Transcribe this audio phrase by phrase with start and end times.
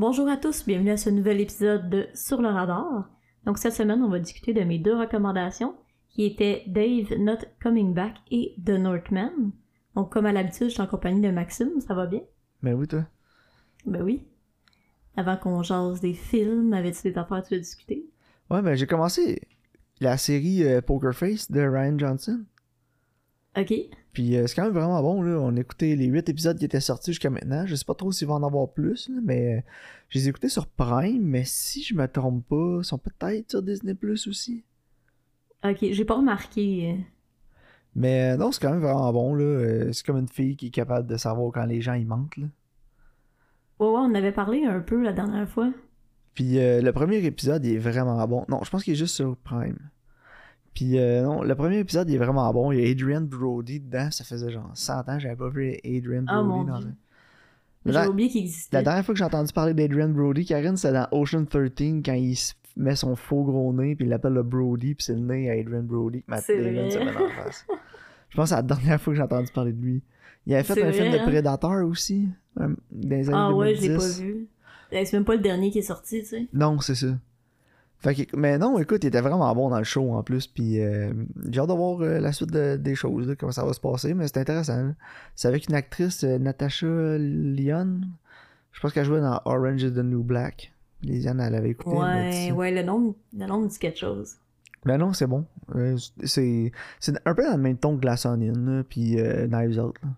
[0.00, 3.10] Bonjour à tous, bienvenue à ce nouvel épisode de Sur le radar.
[3.44, 5.74] Donc cette semaine, on va discuter de mes deux recommandations,
[6.08, 9.52] qui étaient Dave Not Coming Back et The Northman.
[9.94, 12.22] Donc comme à l'habitude, je suis en compagnie de Maxime, ça va bien?
[12.62, 13.04] Ben oui, toi?
[13.84, 14.22] Ben oui.
[15.18, 18.06] Avant qu'on jase des films, avais-tu des affaires à te discuter?
[18.48, 19.42] Ouais, ben j'ai commencé
[20.00, 22.42] la série euh, Poker Face de Ryan Johnson.
[23.58, 23.74] Ok.
[24.12, 25.38] Puis euh, c'est quand même vraiment bon, là.
[25.40, 27.66] On a écouté les huit épisodes qui étaient sortis jusqu'à maintenant.
[27.66, 29.60] Je sais pas trop s'il va en avoir plus, là, mais euh,
[30.08, 33.50] je les ai écoutés sur Prime, mais si je me trompe pas, ils sont peut-être
[33.50, 34.64] sur Disney Plus aussi.
[35.64, 36.92] Ok, j'ai pas remarqué.
[36.92, 37.02] euh.
[37.96, 39.92] Mais euh, non, c'est quand même vraiment bon, là.
[39.92, 42.46] C'est comme une fille qui est capable de savoir quand les gens ils mentent, là.
[43.80, 45.72] Ouais, ouais, on avait parlé un peu la dernière fois.
[46.34, 48.44] Puis le premier épisode il est vraiment bon.
[48.48, 49.78] Non, je pense qu'il est juste sur Prime.
[50.74, 52.72] Puis euh, non, le premier épisode il est vraiment bon.
[52.72, 54.10] Il y a Adrian Brody dedans.
[54.10, 56.88] Ça faisait genre 100 ans que j'avais pas vu Adrian Ah, Brody mon dans Dieu.
[57.86, 57.92] un...
[57.92, 58.76] J'ai oublié qu'il existait.
[58.76, 61.70] la dernière fois que j'ai entendu parler d'Adrian Brody, Karine, c'est dans Ocean 13
[62.04, 62.36] quand il
[62.76, 65.54] met son faux gros nez puis il l'appelle le Brody puis c'est le nez à
[65.54, 66.90] Adrian Brody que Matt C'est Damon vrai.
[66.90, 67.66] se met dans la face.
[68.28, 70.02] Je pense que c'est la dernière fois que j'ai entendu parler de lui.
[70.46, 71.22] Il avait fait un film de hein?
[71.26, 72.28] Predator aussi,
[72.60, 73.88] euh, dans les années Ah ouais, je 2010.
[73.88, 74.48] l'ai pas vu.
[74.92, 76.48] Eh, C'est même pas le dernier qui est sorti, tu sais.
[76.52, 77.08] Non, c'est ça.
[78.00, 80.80] Fait que, mais non, écoute, il était vraiment bon dans le show en plus, puis
[80.80, 81.12] euh,
[81.50, 83.80] j'ai hâte de voir euh, la suite de- des choses, là, comment ça va se
[83.80, 84.92] passer, mais c'est intéressant.
[85.36, 86.86] C'est avec une actrice, euh, Natasha
[87.18, 88.00] Lyon.
[88.72, 90.72] Je pense qu'elle jouait dans Orange is the New Black.
[91.02, 91.96] Lisiane, elle avait écouté.
[91.96, 94.36] Ouais, ouais, le nom, le nom me dit quelque chose.
[94.86, 95.44] Ben non, c'est bon.
[96.24, 99.96] C'est c'est un peu dans le même ton que Glass Onion, puis Knives Out.
[100.02, 100.08] là.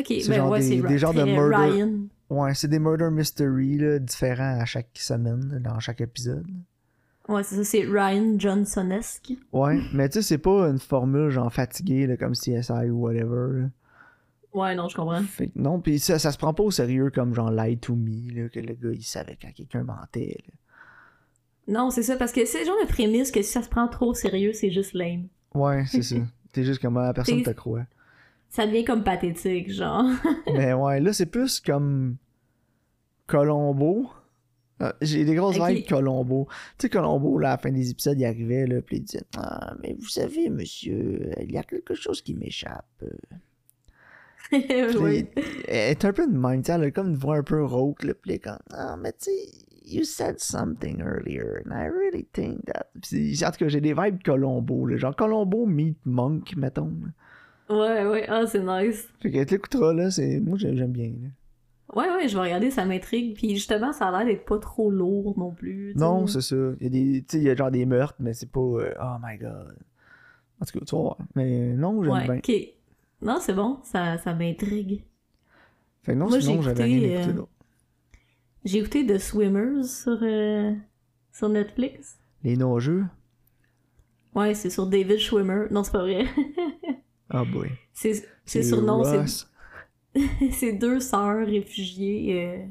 [0.00, 1.90] Ok, ben ouais, c'est des genres de murder- Ryan.
[2.28, 6.46] Ouais, c'est des murder mystery là, différents à chaque semaine, là, dans chaque épisode.
[7.28, 9.32] Ouais, c'est ça, c'est Ryan Johnsonesque.
[9.52, 13.60] Ouais, mais tu sais, c'est pas une formule genre fatiguée là, comme CSI ou whatever.
[13.60, 13.68] là.
[14.52, 15.20] Ouais, non, je comprends.
[15.22, 17.94] Fait que non, pis ça, ça se prend pas au sérieux comme genre Lie to
[17.94, 20.38] Me, là, que le gars il savait quand quelqu'un mentait.
[20.46, 20.54] là.
[21.68, 24.10] Non, c'est ça, parce que c'est genre de prémisse que si ça se prend trop
[24.10, 25.26] au sérieux, c'est juste lame.
[25.54, 26.16] Ouais, c'est ça.
[26.52, 27.86] T'es juste comme ah, personne te croit.
[28.56, 30.06] Ça devient comme pathétique, genre.
[30.46, 32.16] mais ouais, là c'est plus comme
[33.26, 34.08] Colombo.
[34.80, 36.48] Ah, J'ai des grosses vibes Colombo.
[36.78, 39.24] Tu sais, Colombo, là, à la fin des épisodes, il arrivait, là, pis il disait
[39.36, 43.04] Ah, mais vous savez, monsieur, il y a quelque chose qui m'échappe.
[44.50, 44.64] Puis
[44.98, 45.26] oui.
[45.68, 48.14] Elle est un peu de même, elle a comme une voix un peu rauque, là,
[48.26, 49.48] est comme, ah, mais tu sais,
[49.84, 52.86] you said something earlier, and I really think that.
[53.02, 56.92] Pis en tout cas, j'ai des vibes Colombo, là, genre Colombo meet Monk, mettons.
[57.02, 57.10] là.
[57.68, 59.08] Ouais, ouais, ah, c'est nice.
[59.20, 60.38] Fait que t'écouteras, là, c'est.
[60.40, 61.28] Moi, j'ai- j'aime bien, là.
[61.94, 63.36] Ouais, ouais, je vais regarder, ça m'intrigue.
[63.36, 65.92] Puis justement, ça a l'air d'être pas trop lourd non plus.
[65.94, 65.98] tu.
[65.98, 66.56] Non, c'est ça.
[66.80, 67.20] Il y a des.
[67.22, 68.60] Tu sais, il y a genre des meurtres, mais c'est pas.
[68.60, 69.76] euh, oh my god.
[70.60, 71.18] En tout cas, tu vas voir.
[71.34, 72.36] Mais non, j'aime Ouais, bien.
[72.38, 72.52] ok.
[73.22, 75.04] Non, c'est bon, ça, ça m'intrigue.
[76.02, 77.42] Fait que non, Moi, sinon, j'avais rien écouté euh.
[78.64, 80.72] J'ai écouté The Swimmers sur, euh,
[81.32, 82.18] sur Netflix.
[82.42, 83.04] Les no-jeux.
[84.34, 85.66] Ouais, c'est sur David Schwimmer.
[85.70, 86.24] Non, c'est pas vrai.
[87.30, 87.70] Ah, boy.
[87.92, 89.02] c'est c'est sur non,
[90.50, 92.64] c'est deux sœurs réfugiées euh,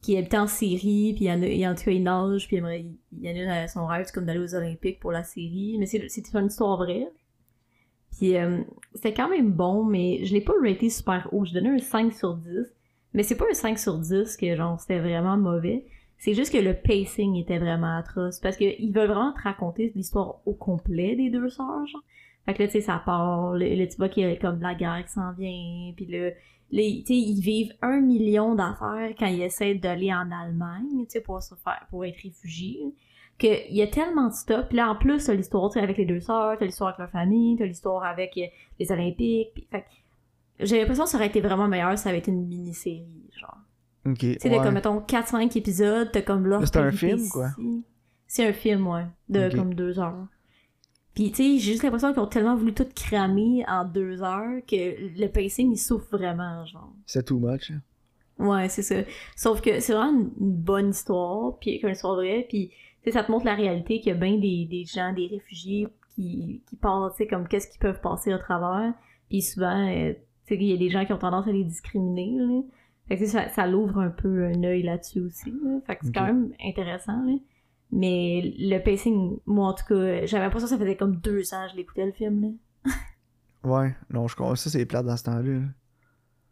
[0.00, 2.56] qui habitent en Syrie, puis il y en a, y en a une nage, puis
[2.56, 5.24] il y en a une à son rêve, c'est comme d'aller aux Olympiques pour la
[5.24, 7.08] série, mais c'est c'est une histoire vraie.
[8.16, 8.62] Puis euh,
[8.94, 12.12] c'était quand même bon, mais je l'ai pas raté super haut, je donnais un 5
[12.12, 12.48] sur 10,
[13.14, 15.86] mais c'est pas un 5 sur 10 que genre c'était vraiment mauvais,
[16.18, 20.40] c'est juste que le pacing était vraiment atroce, parce qu'ils veulent vraiment te raconter l'histoire
[20.46, 22.02] au complet des deux sœurs, genre.
[22.46, 24.60] Fait que là, tu sais, ça part, le, le- tu vois qu'il y a comme
[24.60, 29.26] la guerre qui s'en vient, puis les, tu sais, ils vivent un million d'affaires quand
[29.26, 32.94] ils essaient d'aller en Allemagne, tu sais, pour se faire, pour être réfugiés.
[33.38, 34.66] Que il y a tellement de stuff.
[34.68, 36.98] Puis là, en plus, t'as l'histoire, tu sais, avec les deux sœurs, t'as l'histoire avec
[37.00, 38.46] leur famille, t'as l'histoire avec euh,
[38.78, 39.50] les Olympiques.
[39.54, 39.84] Puis, fait
[40.60, 43.56] j'ai l'impression que ça aurait été vraiment meilleur si ça avait été une mini-série, genre.
[44.06, 44.18] Ok.
[44.18, 44.58] Tu sais, ouais.
[44.58, 46.60] de comme, mettons, 4-5 épisodes, t'as comme là.
[46.66, 47.48] C'est un film, quoi?
[48.26, 49.06] C'est un film, ouais.
[49.28, 50.26] De comme deux heures.
[51.14, 54.60] Puis, tu sais, j'ai juste l'impression qu'ils ont tellement voulu tout cramer en deux heures
[54.66, 56.92] que le pacing, il souffre vraiment, genre.
[57.06, 57.70] C'est too much.
[57.70, 57.82] hein.
[58.38, 58.96] Ouais, c'est ça.
[59.36, 62.74] Sauf que c'est vraiment une une bonne histoire, puis qu'une histoire vraie, puis tu
[63.04, 65.86] sais, ça te montre la réalité qu'il y a bien des, des gens, des réfugiés
[66.14, 68.94] qui, qui parlent, tu sais, comme qu'est-ce qu'ils peuvent passer au travers,
[69.28, 70.12] puis souvent, euh,
[70.46, 72.62] tu sais, il y a des gens qui ont tendance à les discriminer, là.
[73.08, 75.80] Fait que ça, ça l'ouvre un peu un œil là-dessus aussi, là.
[75.86, 77.34] Fait que c'est quand même intéressant, là.
[77.92, 81.66] Mais le pacing, moi en tout cas, j'avais l'impression que ça faisait comme deux ans
[81.66, 82.42] que je l'écoutais le film,
[82.84, 82.90] là.
[83.64, 83.94] Ouais.
[84.10, 84.56] Non, je comprends.
[84.56, 85.42] Ça, c'est plate dans ce temps-là.
[85.42, 85.60] là.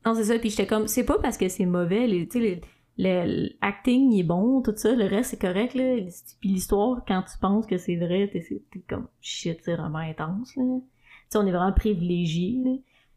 [0.07, 0.39] Non, c'est ça.
[0.39, 2.61] Puis j'étais comme, c'est pas parce que c'est mauvais, les- tu sais, les-
[2.99, 5.97] le- l'acting il est bon, tout ça, le reste c'est correct, là.
[6.41, 10.63] Puis l'histoire, quand tu penses que c'est vrai, t'es comme, shit, c'est vraiment intense, là.
[10.79, 10.83] Tu
[11.31, 12.73] sais, on est vraiment privilégiés, là.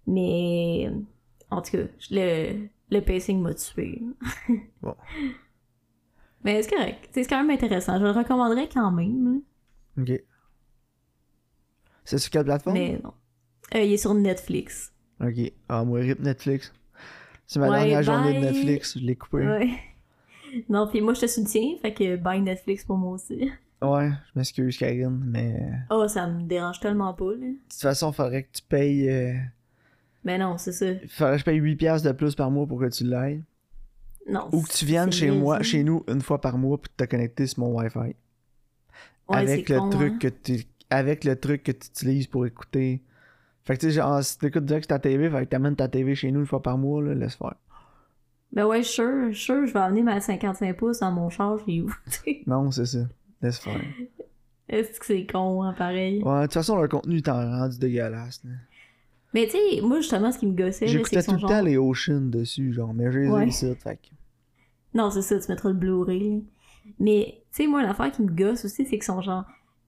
[0.08, 0.90] Mais,
[1.52, 4.02] En tout cas, le, le pacing m'a tué.
[4.82, 4.96] Bon.
[6.44, 7.10] Mais c'est correct?
[7.12, 7.98] C'est quand même intéressant.
[8.00, 9.42] Je le recommanderais quand même.
[10.00, 10.12] Ok.
[12.04, 12.78] C'est sur quelle plateforme?
[12.78, 13.14] Mais non.
[13.76, 14.92] Euh, il est sur Netflix.
[15.22, 15.52] Ok.
[15.70, 16.74] Ah, moi, rip Netflix.
[17.48, 18.46] C'est ma Ouais, dernière journée de.
[18.46, 19.46] Netflix, je l'ai coupé.
[19.48, 19.70] Ouais.
[20.70, 23.50] Non, puis moi je te soutiens, fait que bye Netflix pour moi aussi.
[23.82, 25.54] Ouais, je m'excuse, Karine, mais.
[25.54, 27.48] De Oh, ça me dérange tellement pas, là.
[27.68, 29.10] toute façon, il faudrait que tu payes.
[29.10, 29.34] euh,
[30.24, 30.86] Mais non, c'est ça.
[31.10, 33.42] Faudrait que je paye 8$ piastres de plus par mois pour que tu l'aies.
[34.30, 34.50] Non.
[34.52, 37.48] Ou que tu viennes chez moi, chez nous, une fois par mois pour te connecter
[37.48, 38.00] sur mon Wi-Fi.
[38.00, 38.16] Ouais,
[39.30, 40.18] avec le con, truc hein.
[40.20, 43.02] que tu avec le truc que tu utilises pour écouter.
[43.64, 45.88] Fait que tu sais, genre, si t'écoutes direct sur ta TV, fait que t'amènes ta
[45.88, 47.56] TV chez nous une fois par mois, là, laisse faire.
[48.52, 51.82] Ben ouais, sure, sure, je vais amener ma 55 pouces dans mon char, je l'ai
[51.82, 51.92] où?
[52.48, 53.00] Non, c'est ça.
[53.42, 53.82] Laisse faire.
[54.70, 56.22] Est-ce que c'est con, hein, pareil?
[56.24, 58.44] Ouais, de toute façon, leur contenu est rendu dégueulasse.
[58.44, 58.52] là.
[59.34, 61.50] Mais tu sais, moi justement, ce qui me gossait, J'écoutais que tout le genre...
[61.50, 63.48] temps les Ocean dessus, genre, mais je les ai Ouais.
[63.48, 64.00] ici, fait
[64.94, 66.44] Non, c'est ça, tu mettras le Blu-ray.
[67.00, 69.46] Mais, tu sais, moi, l'affaire qui me gosse aussi, c'est que son genre,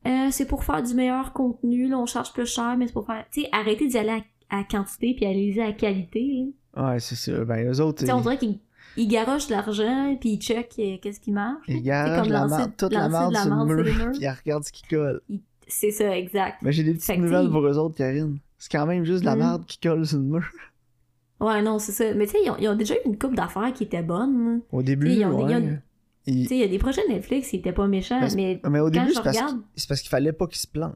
[0.07, 3.05] euh, c'est pour faire du meilleur contenu, là, on charge plus cher, mais c'est pour
[3.05, 6.25] faire, tu sais, arrêtez d'y aller à, à quantité puis allez-y à qualité,
[6.75, 6.91] là.
[6.93, 7.43] Ouais, c'est ça.
[7.45, 8.59] Ben, eux autres, Tu sais, on dirait qu'ils
[8.97, 11.65] ils garochent de l'argent puis ils checkent euh, qu'est-ce qui marche.
[11.67, 14.63] ils comme la toute la lancer de merde la sur le mur, puis ils regardent
[14.63, 15.21] ce qui colle.
[15.67, 16.57] C'est ça, exact.
[16.61, 18.39] Mais j'ai des petites Fait nouvelles pour eux autres, Karine.
[18.57, 19.39] C'est quand même juste de la Mm.
[19.39, 20.43] merde qui colle sur le mur.
[21.39, 22.13] Ouais, non, c'est ça.
[22.13, 24.61] Mais tu sais, ils ont, ils ont déjà eu une coupe d'affaires qui était bonne.
[24.71, 25.81] Au début, Ils ont- ils ont- ouais.
[26.27, 28.79] Ils- Tu sais, il y a des projets Netflix qui étaient pas méchants, mais Mais
[28.79, 30.67] au quand début, je c'est parce, regarde- qu'il- c'est parce qu'il fallait pas qu'ils se
[30.67, 30.95] plantent.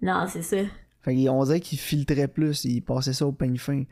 [0.00, 0.56] non, c'est ça.
[1.04, 3.82] Fait qu'on dirait qu'ils filtraient plus, ils passaient ça au peigne fin.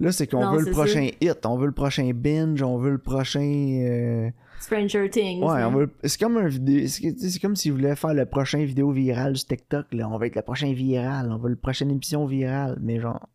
[0.00, 2.92] Là, c'est qu'on Non, veut le prochain hit, on veut le prochain binge, on veut
[2.92, 3.40] le prochain.
[3.42, 5.42] euh, Stranger Things.
[5.42, 5.90] Ouais, on veut.
[6.04, 6.86] C'est comme un vidéo.
[6.88, 9.86] C'est comme s'ils voulaient faire le prochain vidéo virale sur TikTok.
[9.92, 10.08] Là.
[10.08, 13.28] On va être le prochain viral, on veut le prochaine émission virale, mais genre.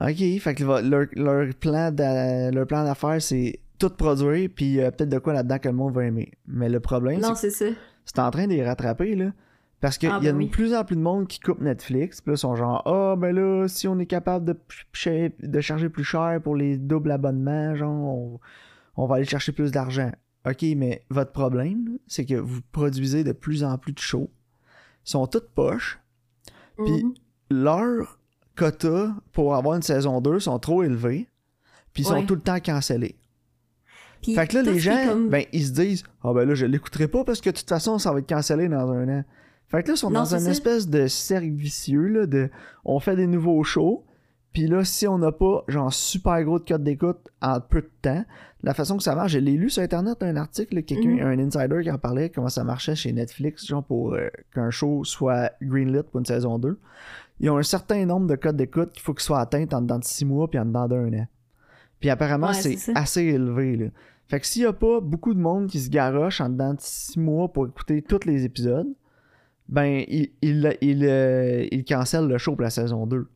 [0.00, 4.90] Ok, fait que leur, leur plan d'a- leur plan d'affaires, c'est tout produire, puis euh,
[4.90, 6.30] peut-être de quoi là-dedans que le monde va aimer.
[6.46, 7.76] Mais le problème, Non, c'est c'est ça.
[8.04, 9.32] c'est en train de les rattraper, là.
[9.80, 10.48] Parce qu'il Ah, y a ben de oui.
[10.48, 12.20] plus en plus de monde qui coupe Netflix.
[12.20, 14.56] Puis là, ils sont genre, ah, ben là, si on est capable de,
[15.42, 18.40] de charger plus cher pour les doubles abonnements, genre, on,
[18.96, 20.12] on va aller chercher plus d'argent.
[20.46, 24.30] Ok, mais votre problème, c'est que vous produisez de plus en plus de shows.
[25.06, 25.98] Ils sont toutes poches.
[26.76, 27.14] Puis Mhm.
[27.50, 28.18] leurs
[28.56, 31.26] quotas pour avoir une saison 2 sont trop élevés.
[31.94, 32.26] Puis ils sont Ouais.
[32.26, 33.16] tout le temps cancellés.
[34.22, 37.08] Fait que là, les gens, comme- ben, ils se disent, ah ben là, je l'écouterai
[37.08, 39.24] pas parce que de toute façon, ça va être cancellé dans un an.
[39.70, 40.50] Fait que là, ils sont Non, dans une ça.
[40.50, 42.50] espèce de cercle vicieux, là, de,
[42.84, 44.04] on fait des nouveaux shows,
[44.52, 47.90] puis là, si on n'a pas, genre, super gros de code d'écoute en peu de
[48.02, 48.24] temps,
[48.64, 51.20] la façon que ça marche, je l'ai lu sur Internet, un article, quelqu'un, Mhm.
[51.20, 55.04] un insider qui en parlait, comment ça marchait chez Netflix, genre, pour euh, qu'un show
[55.04, 56.76] soit greenlit pour une saison 2.
[57.38, 59.98] Ils ont un certain nombre de codes d'écoute qu'il faut qu'ils soient atteints en dedans
[60.00, 61.26] de 6 mois, puis en dedans d'un an.
[62.00, 63.86] Puis apparemment, Ouais, c'est assez élevé, là.
[64.26, 66.80] Fait que s'il y a pas beaucoup de monde qui se garoche en dedans de
[66.80, 68.88] 6 mois pour écouter tous les épisodes,
[69.70, 73.26] ben, il, il, il, euh, il cancelle le show pour la saison 2.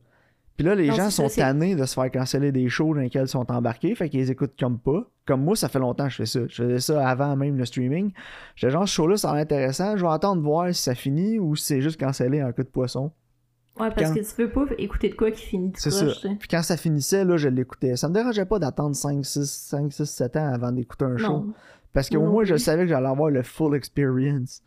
[0.57, 3.01] Puis là, les Non, gens ça, sont tannés de se faire canceller des shows dans
[3.01, 5.09] lesquels ils sont embarqués, fait qu'ils les écoutent comme pas.
[5.25, 6.39] Comme moi, ça fait longtemps que je fais ça.
[6.47, 8.11] Je faisais ça avant même le streaming.
[8.55, 9.97] J'étais genre, ce show-là, ça a l'air intéressant.
[9.97, 12.63] Je vais attendre de voir si ça finit ou si c'est juste cancellé en coup
[12.63, 13.11] de poisson.
[13.79, 16.05] Ouais, parce quand- que tu veux pas écouter de quoi qui finit tout C'est ça.
[16.39, 17.97] Puis quand ça finissait, là, je l'écoutais.
[17.97, 21.47] Ça me dérangeait pas d'attendre 5, 6, 5, 6, 7 ans avant d'écouter un show.
[21.91, 24.61] Parce qu'au moins, je savais que j'allais avoir le full experience.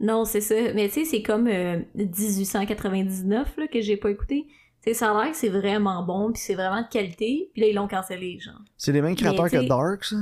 [0.00, 0.54] Non, c'est ça.
[0.74, 4.46] Mais tu sais, c'est comme euh, 1899 là, que j'ai pas écouté.
[4.82, 7.50] Tu sais, ça a l'air que c'est vraiment bon, puis c'est vraiment de qualité.
[7.52, 8.60] Puis là, ils l'ont cancellé, genre.
[8.76, 10.16] C'est les mêmes créateurs que Dark, ça?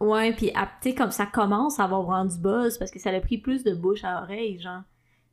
[0.00, 3.10] Ouais, puis tu sais, comme ça commence à avoir vraiment du buzz parce que ça
[3.10, 4.82] a pris plus de bouche à oreille, genre.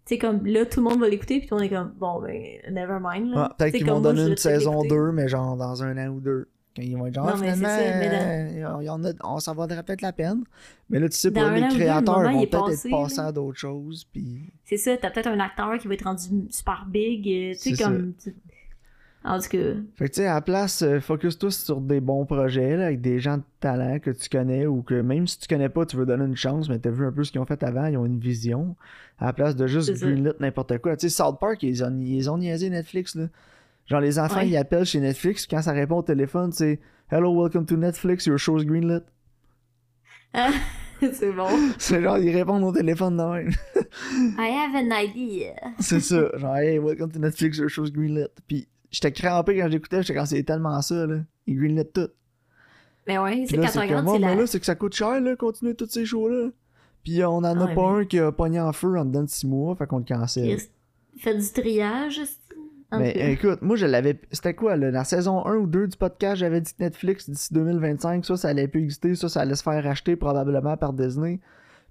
[0.08, 2.60] Tu sais, comme là, tout le monde va l'écouter, puis on est comme, bon, ben,
[2.72, 3.54] never mind, là.
[3.58, 4.90] Peut-être qu'ils vont donner une saison écouté.
[4.90, 6.48] 2, mais genre dans un an ou deux.
[6.76, 9.54] Quand ils vont être genre, Non, mais finalement, ça, mais euh, en a- on s'en
[9.56, 10.44] vaudrait peut-être la peine.
[10.90, 12.92] Mais là, tu sais, pour Dans les an créateurs, ils il vont peut-être passé, être
[13.02, 13.28] passés là.
[13.28, 14.04] à d'autres choses.
[14.12, 14.52] Puis...
[14.66, 17.84] C'est ça, t'as peut-être un acteur qui va être rendu super big, euh, tu sais,
[17.84, 18.14] comme.
[19.28, 19.58] En tout cas,
[19.96, 22.86] Fait que tu sais, à la place, euh, focus tous sur des bons projets là,
[22.86, 25.84] avec des gens de talent que tu connais ou que même si tu connais pas,
[25.88, 27.88] tu veux donner une chance, mais t'as vu un peu ce qu'ils ont fait avant,
[27.88, 28.76] ils ont une vision.
[29.18, 30.96] À la place de juste greenlit n'importe quoi.
[30.96, 33.16] Tu sais, South Park, ils ont, ils ont niaisé Netflix.
[33.16, 33.26] Là.
[33.88, 34.48] Genre, les enfants, Ouais.
[34.50, 36.80] ils appellent chez Netflix, quand ça répond au téléphone, c'est
[37.12, 39.02] Hello, welcome to Netflix, your show's greenlit.
[41.14, 41.48] c'est bon.
[41.78, 43.52] C'est genre, ils répondent au téléphone de même.
[44.38, 45.54] I have an idea.
[45.80, 46.30] c'est ça.
[46.38, 48.28] Genre, hey, welcome to Netflix, your show's greenlit.
[48.48, 51.18] Puis j'étais crampé quand j'écoutais, j'étais quand c'est tellement ça, là.
[51.48, 52.10] Ils greenlit tout.
[53.08, 54.36] Mais ouais, Puis c'est quand regardes, comme, c'est la.
[54.36, 56.50] là, c'est que ça coûte cher, là, continuer tous ces shows-là.
[57.04, 59.06] Puis euh, on en a Ouais, pas mais- un qui a pogné en feu en
[59.06, 60.58] dedans de 6 mois, fait qu'on le cancelle.
[61.20, 62.20] Faites du triage,
[62.92, 63.28] Mais cas.
[63.28, 64.20] écoute, moi je l'avais.
[64.32, 67.54] C'était quoi, là, la saison 1 ou 2 du podcast, j'avais dit que Netflix d'ici
[67.54, 71.40] 2025, ça, ça allait plus exister, ça, ça allait se faire racheter probablement par Disney.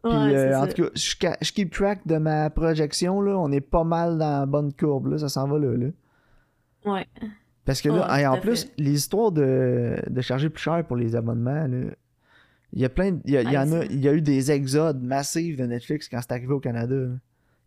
[0.02, 0.72] Puis Ouais, euh, en ça.
[0.72, 3.36] tout cas, je, keep track de ma projection, là.
[3.38, 5.18] On est pas mal dans la bonne courbe, là.
[5.18, 5.86] Ça s'en va là, là.
[6.84, 7.06] Ouais.
[7.64, 8.72] Parce que là, Ouais, hey, en plus, fait.
[8.76, 11.86] les histoires de, de charger plus cher pour les abonnements, là.
[12.74, 14.08] Il y a plein de- il y, a- il y Ouais, en a, il y
[14.08, 16.94] a eu des exodes massifs de Netflix quand c'est arrivé au Canada.
[16.94, 17.14] là.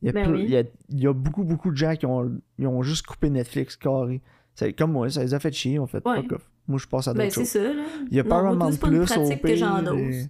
[0.02, 0.44] Il y, a Ben oui.
[0.44, 3.06] il, y a, il y a beaucoup, beaucoup de gens qui ont, ils ont juste
[3.06, 4.22] coupé Netflix carré.
[4.54, 6.22] C'est comme moi, ça les a fait chier, on fait Ouais.
[6.22, 6.50] fuck off.
[6.68, 7.48] Moi, je passe à d'autres Ben, c'est choses.
[7.50, 7.84] ça, là.
[8.12, 10.22] Il y a Non, Paramount Plus, au pire, euh,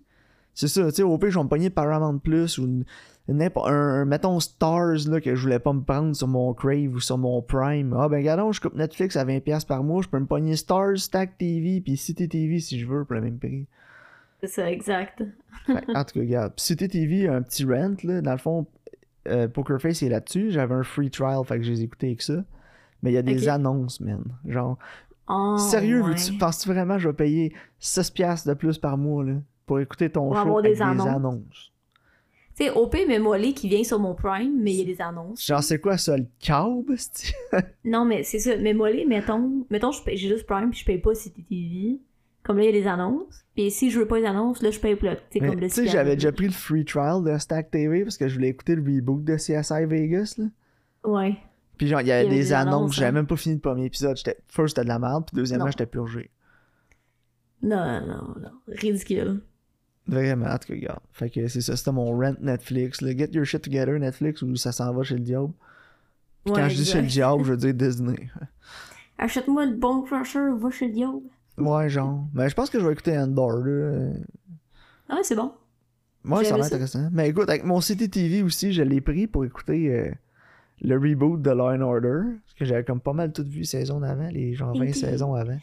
[0.53, 2.83] C'est ça, tu sais, au pire, je vais me pogner Paramount Plus ou
[3.27, 6.99] n'importe- un, mettons Stars là, que je voulais pas me prendre sur mon Crave ou
[6.99, 7.93] sur mon Prime.
[7.97, 10.97] Ah ben regardons, je coupe Netflix à 20$ par mois, je peux me pogner Stars,
[10.97, 13.67] Stack TV puis City TV si je veux pour le même prix.
[14.41, 15.23] C'est ça, exact.
[15.67, 18.65] En tout cas, regarde, City TV a un petit rent, là, dans le fond,
[19.27, 22.43] euh, Poker Face est là-dessus, j'avais un free trial, fait que j'ai écouté avec ça.
[23.03, 24.23] Mais il y a des annonces, man.
[24.45, 24.77] Genre,
[25.29, 26.09] Oh, sérieux, ouais.
[26.11, 29.33] veux-tu- penses-tu vraiment que je vais payer 6$ de plus par mois, là,
[29.65, 31.07] pour écouter ton Pour show avoir avec des annonces.
[31.07, 31.71] annonces?
[32.55, 35.45] Tu sais, OP Mémolé qui vient sur mon Prime, mais il y a des annonces.
[35.45, 36.95] Genre, c'est quoi ça, le câble?
[37.85, 38.55] Non, mais c'est ça.
[38.57, 41.99] Mémolé, mettons, mettons je paye- j'ai juste Prime puis je paye pas City TV.
[42.47, 43.43] Comme là, il y a des annonces.
[43.55, 45.09] Puis si je veux pas les annonces, là, je paye plus.
[45.29, 48.29] Tu sais, le Tu j'avais déjà pris le free trial de Stack TV parce que
[48.29, 50.45] je voulais écouter le reboot de CSI Vegas, là.
[51.03, 51.37] Ouais.
[51.77, 53.11] Puis genre, il y avait Il y avait des des annonces, annonces, j'avais hein.
[53.11, 54.15] même pas fini le premier épisode.
[54.15, 54.37] J'étais...
[54.47, 56.31] First, c'était de la merde, puis deuxièmement, j'étais purgé.
[57.61, 58.51] Non, non, non.
[58.69, 59.41] Ridicule.
[60.07, 60.99] Vraiment, en tout cas, regarde.
[61.11, 63.01] Fait que c'est ça, c'était mon rent Netflix.
[63.01, 63.11] Là.
[63.15, 65.51] Get your shit together, Netflix, ou ça s'en va chez le diable.
[66.45, 68.29] Puis Ouais, quand je dis chez le diable, je veux dire Disney.
[69.17, 71.21] Achète-moi le bon crusher, va chez le diable.
[71.57, 72.25] Ouais, genre.
[72.33, 74.11] Mais je pense que je vais écouter Andor, là.
[75.09, 75.51] Ah, c'est bon.
[76.23, 76.75] Moi, J'ai ça a aimé l'air ça?
[76.75, 77.09] intéressant.
[77.13, 80.11] Mais écoute, avec mon City TV aussi, je l'ai pris pour écouter euh,
[80.81, 82.21] le reboot de Law and Order.
[82.43, 84.95] Parce que j'avais comme pas mal tout vu saison d'avant, les genre 20 Ok.
[84.95, 85.57] saisons avant.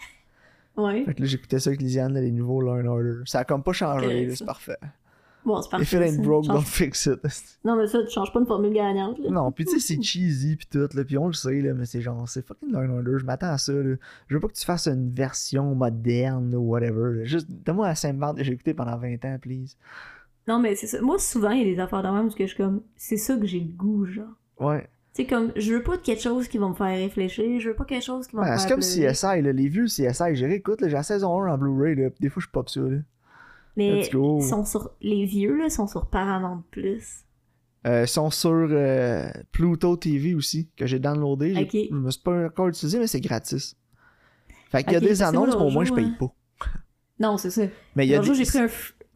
[0.76, 1.04] Ouais.
[1.04, 3.22] Fait que là, j'écoutais ça avec Lisiane, les nouveaux Law and Order.
[3.26, 4.78] Ça a comme pas changé, c'est parfait.
[5.44, 5.76] Bon, c'est.
[5.78, 6.22] If it ain't ça.
[6.22, 7.20] broke, don't fix it.
[7.64, 9.30] Non, mais ça, tu changes pas une formule gagnante, là.
[9.30, 11.84] non, pis tu sais, c'est cheesy pis tout, là, pis on le sait, là, mais
[11.84, 13.96] c'est genre, c'est fucking and Order, je m'attends à ça, là.
[14.28, 17.24] Je veux pas que tu fasses une version moderne, ou whatever, là.
[17.24, 19.76] Juste, donne-moi la bande que j'ai écouté pendant 20 ans, please.
[20.46, 21.00] Non, mais c'est ça.
[21.00, 23.16] Moi, souvent, il y a des affaires de même parce que je suis comme, c'est
[23.16, 24.26] ça que j'ai le goût, genre.
[24.60, 24.88] Ouais.
[25.14, 27.68] Tu sais, comme, je veux pas de quelque chose qui va me faire réfléchir, je
[27.68, 29.12] veux pas quelque chose qui va me c'est faire comme pleurer.
[29.12, 32.20] CSI, là, les vieux CSI, j'ai réécoute, j'ai la saison 1 en Blu-ray, là, pis
[32.20, 32.98] des fois, je pop ça, là.
[33.76, 34.90] Mais ils sont sur...
[35.00, 36.62] les vieux, là, sont sur Paramount+.
[36.70, 37.24] Plus.
[37.86, 41.54] Euh, ils sont sur euh, Pluto TV aussi, que j'ai downloadé.
[41.54, 41.88] J'ai- Ok.
[41.90, 43.76] Je me suis pas encore utilisé, mais c'est gratis.
[44.70, 46.68] Fait qu'il y a des moi, annonces, au moins, je paye jour, pas.
[47.20, 47.62] Non, c'est ça.
[47.94, 48.34] Mais il y a des...
[48.34, 48.58] j'ai pris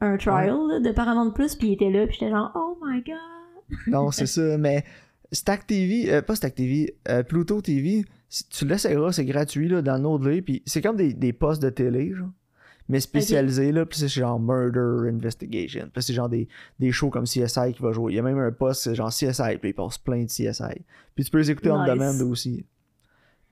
[0.00, 3.78] un, trial de Paramount+, Plus, puis il était là, puis j'étais genre, oh my god.
[3.86, 4.84] Non, c'est ça, mais
[5.32, 8.04] Stack TV, euh, pas Stack TV, euh, Pluto TV,
[8.50, 12.30] tu l'essayeras, c'est gratuit, là, download-le, puis c'est comme des, des postes de télé, genre,
[12.88, 17.24] mais spécialisés, là, puis c'est genre Murder Investigation, puis c'est genre des, des shows comme
[17.24, 18.12] CSI qui va jouer.
[18.12, 20.84] Il y a même un poste, c'est genre CSI, puis il passe plein de CSI.
[21.14, 22.64] Puis tu peux les écouter en demande aussi.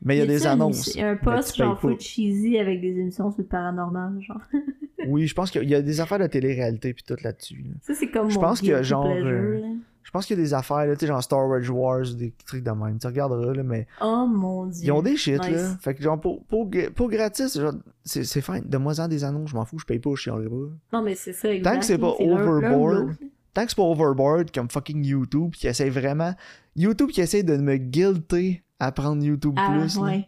[0.02, 0.94] Mais il y a des annonces.
[0.94, 3.40] Il y a un mais post tu payes genre full cheesy avec des émissions sur
[3.40, 4.42] le paranormal, genre.
[5.08, 7.62] Oui, je pense qu'il y a des affaires de télé-réalité puis tout là-dessus.
[7.64, 7.74] là.
[7.82, 9.66] Ça, c'est comme Je mon pense qu'il y a guilty genre, pleasure, euh, là.
[10.06, 12.32] Je pense qu'il y a des affaires, là, tu sais, genre Star Wars Wars, des
[12.46, 12.96] trucs de même.
[12.96, 14.84] Tu regarderas, là, mais Oh mon dieu.
[14.84, 15.50] ils ont des shit, Nice.
[15.50, 15.76] là.
[15.80, 17.72] Fait que, genre, pour, pour, pour gratis, genre,
[18.04, 18.62] c'est c'est fine.
[18.64, 20.96] Donne-moi-en des annonces, je m'en fous, je paye pas, je chialerai pas.
[20.98, 21.72] Non, mais c'est ça, exact.
[21.74, 23.16] Tant que c'est pas overboard.
[23.52, 26.34] Tant que c'est pas overboard comme fucking YouTube, qui essaie vraiment.
[26.76, 30.02] YouTube qui essaie de me guilter à prendre YouTube Ah, Plus, là.
[30.02, 30.26] ouais.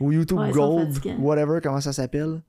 [0.00, 2.42] ou YouTube Ouais, Gold, whatever, comment ça s'appelle.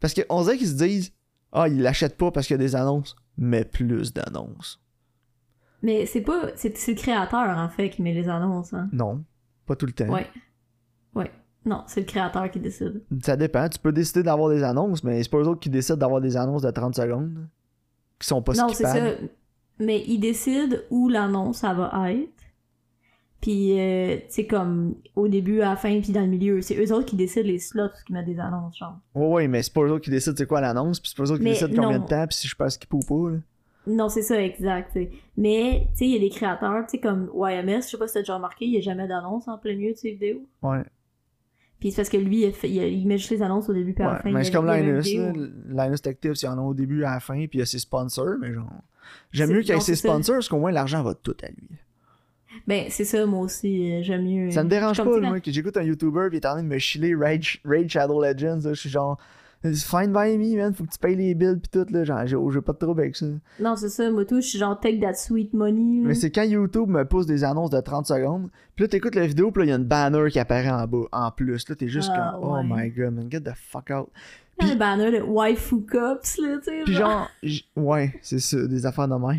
[0.00, 1.12] Parce qu'on dirait qu'ils se disent
[1.52, 4.80] Ah, ils l'achètent pas parce qu'il y a des annonces, mais plus d'annonces.
[5.82, 6.48] Mais c'est pas.
[6.56, 8.88] C'est c'est le créateur, en fait, qui met les annonces, hein.
[8.92, 9.24] Non,
[9.66, 10.08] pas tout le temps.
[10.08, 10.26] Ouais.
[11.14, 11.30] Ouais.
[11.64, 13.02] Non, c'est le créateur qui décide.
[13.22, 13.68] Ça dépend.
[13.68, 16.36] Tu peux décider d'avoir des annonces, mais c'est pas eux autres qui décident d'avoir des
[16.36, 17.46] annonces de 30 secondes.
[18.18, 18.96] Qui sont pas non, c'est ça.
[19.78, 22.32] Mais il décide où l'annonce, ça va être.
[23.40, 26.60] Puis, euh, tu sais, comme au début, à la fin, puis dans le milieu.
[26.60, 28.98] C'est eux autres qui décident les slots qui mettent des annonces, genre.
[29.14, 31.22] Ouais, ouais, mais c'est pas eux autres qui décident c'est quoi l'annonce, puis c'est pas
[31.22, 33.30] eux autres qui Mais décident combien de temps, puis si je peux skipper ou pas.
[33.30, 33.38] là.
[33.88, 34.90] Non, c'est ça, exact.
[34.90, 35.10] t'sais.
[35.36, 38.06] Mais, tu sais, il y a des créateurs, tu sais, comme YMS, je sais pas
[38.06, 40.46] si t'as déjà remarqué, il y a jamais d'annonce en plein milieu de ses vidéos.
[40.62, 40.82] Ouais.
[41.80, 43.94] Puis c'est parce que lui, il, fait- il, il met juste les annonces au début
[43.94, 44.20] puis à la ouais.
[44.22, 44.30] fin.
[44.32, 45.14] Mais c'est comme Linus.
[45.14, 45.32] là.
[45.84, 47.62] Linus Tech Tips, il y en a au début à la fin, puis il y
[47.62, 48.70] a ses sponsors, mais genre.
[49.32, 51.68] J'aime mieux qu'il y ait ses sponsors, parce qu'au moins l'argent va tout à lui.
[52.66, 54.50] Ben, c'est ça, moi aussi, euh, j'aime mieux.
[54.50, 56.62] Ça me dérange Comme, pas, moi, que j'écoute un YouTuber, puis il est en train
[56.62, 59.18] de me chiller Rage, Rage Shadow Legends, là, je suis genre.
[59.62, 60.72] Fine by me, man.
[60.72, 62.04] Faut que tu payes les bills pis tout, là.
[62.04, 63.26] Genre, j'ai pas de trouble avec ça.
[63.58, 66.00] Non, c'est ça, moi tout, je suis genre take that sweet money.
[66.04, 69.26] Mais c'est quand YouTube me pousse des annonces de 30 secondes, puis là, t'écoutes la
[69.26, 71.68] vidéo, puis là, il y a une banner qui apparaît en bas, en plus.
[71.68, 74.08] Là, t'es juste Ah, comme, oh my god, man, get the fuck out.
[74.58, 76.92] Puis- un banner de waifu cups, là, tu sais.
[76.92, 77.28] Genre.
[77.42, 79.38] genre, ouais, c'est ça, des affaires de même.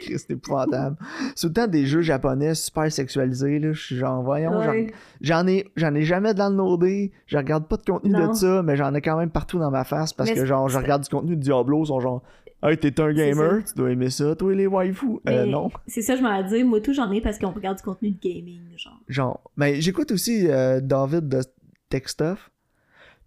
[0.00, 0.96] C'est épouvantable.
[1.34, 3.72] C'est temps des jeux japonais super sexualisés, là.
[3.72, 4.92] Je suis genre, voyons, j'en- Ouais.
[5.20, 7.12] j'en ai, ai jamais downloadé.
[7.26, 8.28] Je regarde pas de contenu Non.
[8.28, 10.68] de ça, mais j'en ai quand même partout dans ma face parce Mais que genre,
[10.68, 12.22] je regarde du contenu de Diablo, ils sont genre,
[12.62, 15.06] hey, t'es un gamer, tu dois aimer ça, toi, les waifus.
[15.28, 15.70] Euh, non.
[15.86, 16.64] C'est ça, je m'en dire.
[16.66, 19.00] Moi tout, j'en ai parce qu'on regarde du contenu de gaming, genre.
[19.08, 21.40] Genre, mais j'écoute aussi euh, David de
[21.88, 22.50] Tech Stuff.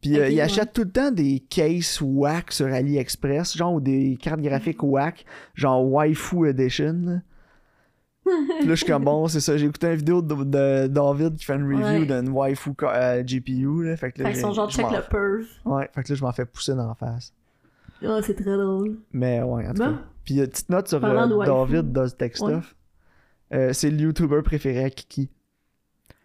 [0.03, 0.41] Puis euh, il ouais.
[0.41, 5.25] achète tout le temps des cases whack sur AliExpress, genre ou des cartes graphiques whack,
[5.55, 6.93] genre Waifu Edition.
[7.05, 7.19] là.
[8.25, 9.57] Puis là, je suis comme bon, c'est ça.
[9.57, 12.05] J'ai écouté une vidéo de, de David qui fait une review Ouais.
[12.05, 13.83] d'une Waifu euh, GPU.
[13.85, 15.45] Là, fait que là, Fait sont genre check le perv.
[15.65, 17.33] Ouais, fait que là, je m'en fais pousser dans la face.
[18.05, 18.97] Ah, c'est très drôle.
[19.13, 19.93] Mais ouais, en tout Bon.
[19.93, 19.99] cas.
[20.25, 21.45] Puis euh, petite note sur euh.
[21.45, 22.59] David Does Tech Ouais.
[22.59, 22.75] Stuff.
[23.73, 25.29] C'est le YouTuber préféré à Kiki.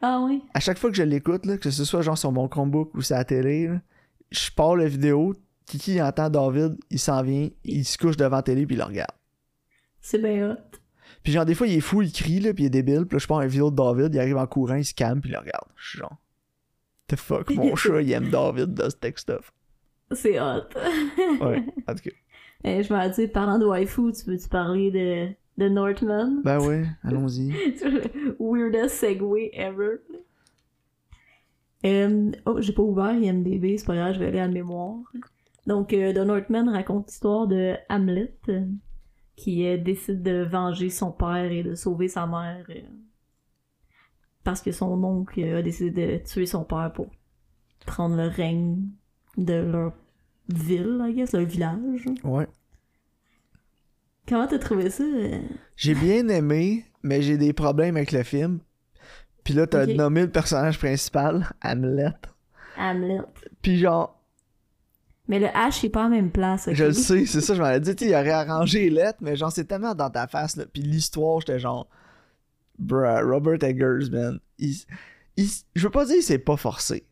[0.01, 0.43] Ah oui.
[0.55, 3.03] à chaque fois que je l'écoute, là, que ce soit genre sur mon Chromebook ou
[3.03, 3.81] sur la télé, là,
[4.31, 5.35] je pars la vidéo,
[5.67, 8.85] Kiki entend David, il s'en vient, il se couche devant la télé puis il le
[8.85, 9.11] regarde.
[10.01, 10.79] C'est bien hot.
[11.23, 13.17] Puis genre des fois il est fou, il crie là, puis il est débile, puis
[13.17, 15.31] là je pars une vidéo de David, il arrive en courant, il se calme puis
[15.31, 15.69] il le regarde.
[15.77, 16.17] Je suis genre
[17.09, 19.53] The fuck, mon chat il aime David does tech stuff.
[20.13, 20.69] C'est hot.
[21.41, 22.11] Ouais, en tout cas.
[22.65, 25.29] Eh, je m'en dire, parlant de waifu, tu veux-tu parler de,
[25.59, 26.41] de Northman?
[26.45, 27.53] Ben ouais, allons-y.
[28.41, 29.99] Weirdest segue ever.
[31.85, 34.99] Euh, oh, j'ai pas ouvert IMDB, c'est pas grave, je vais aller à la mémoire.
[35.67, 38.65] Donc, euh, The Northman raconte l'histoire de Hamlet, euh,
[39.39, 42.81] qui euh, décide de venger son père et de sauver sa mère euh,
[44.43, 47.07] parce que son oncle euh, a décidé de tuer son père pour
[47.87, 48.89] prendre le règne
[49.37, 49.93] de leur
[50.49, 52.07] ville, I guess, leur village.
[52.25, 52.49] Ouais.
[54.29, 55.03] Comment t'as trouvé ça?
[55.05, 55.39] euh?
[55.77, 58.61] J'ai bien aimé, mais j'ai des problèmes avec le film.
[59.45, 62.13] Puis là, t'as nommé le personnage principal, Hamlet.
[62.77, 63.21] Hamlet.
[63.63, 64.21] Puis genre,
[65.27, 66.69] Mais le H est pas la même place.
[66.69, 66.75] ok?
[66.75, 69.37] Je le sais, c'est ça, je m'en ai dit, il aurait arrangé les lettres, mais
[69.37, 70.65] genre, c'est tellement dans ta face, là.
[70.71, 71.89] Puis l'histoire, j'étais genre,
[72.79, 74.39] bruh, Robert Eggers, man.
[74.59, 74.75] Il,
[75.37, 77.05] il- je veux pas dire que c'est pas forcé.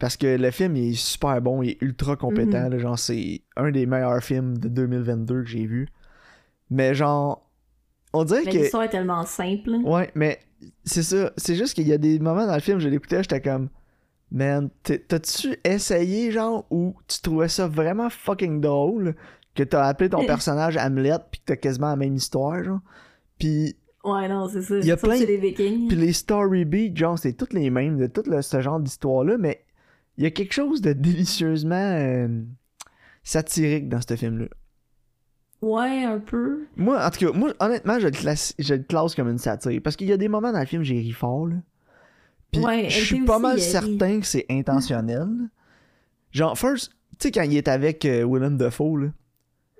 [0.00, 2.70] Parce que le film, il est super bon, il est ultra compétent, Mhm.
[2.72, 5.88] là, genre, c'est un des meilleurs films de 2022 que j'ai vu.
[6.70, 7.48] Mais genre,
[8.12, 8.58] on dirait Mais que.
[8.58, 9.70] l'histoire est tellement simple.
[9.84, 10.40] Ouais, mais
[10.84, 11.32] c'est ça.
[11.36, 13.68] C'est juste qu'il y a des moments dans le film, je l'écoutais, j'étais comme,
[14.30, 19.14] man, t'as-tu essayé, genre, ou tu trouvais ça vraiment fucking drôle
[19.54, 22.80] que t'as appelé ton personnage Hamlet pis que t'as quasiment la même histoire, genre?
[23.38, 24.78] Pis, Ouais, non, c'est ça.
[24.78, 25.88] Il y a plein- c'est des vikings.
[25.88, 29.38] pis les story beats, genre, c'est toutes les mêmes de tout le- ce genre d'histoire-là,
[29.38, 29.64] mais
[30.18, 32.28] il y a quelque chose de délicieusement euh,
[33.22, 34.46] satirique dans ce film-là.
[35.64, 36.66] Ouais, un peu.
[36.76, 39.80] Moi, en tout cas, moi, honnêtement, je le, classe, je le classe comme une satire.
[39.82, 41.56] Parce qu'il y a des moments dans le film, j'ai ri fort, là.
[42.52, 45.28] Puis Ouais, je suis pas aussi, mal certain que c'est intentionnel.
[46.32, 49.08] Genre, first, tu sais, quand il est avec euh, Willem Dafoe, là.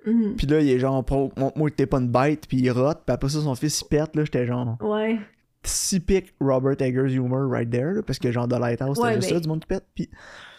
[0.07, 0.35] Mhm.
[0.35, 1.03] Puis là, il est genre,
[1.37, 3.01] montre-moi que t'es pas une bête, puis il rote.
[3.05, 4.23] Puis après ça, son fils, il pète, là.
[4.23, 5.19] J'étais genre, Ouais.
[5.63, 9.29] typique Robert Eggers humor right there, là, Parce que genre, The Lighthouse, c'était Ouais, juste
[9.29, 9.85] mais- ça, du monde qui pète.
[9.95, 10.09] Puis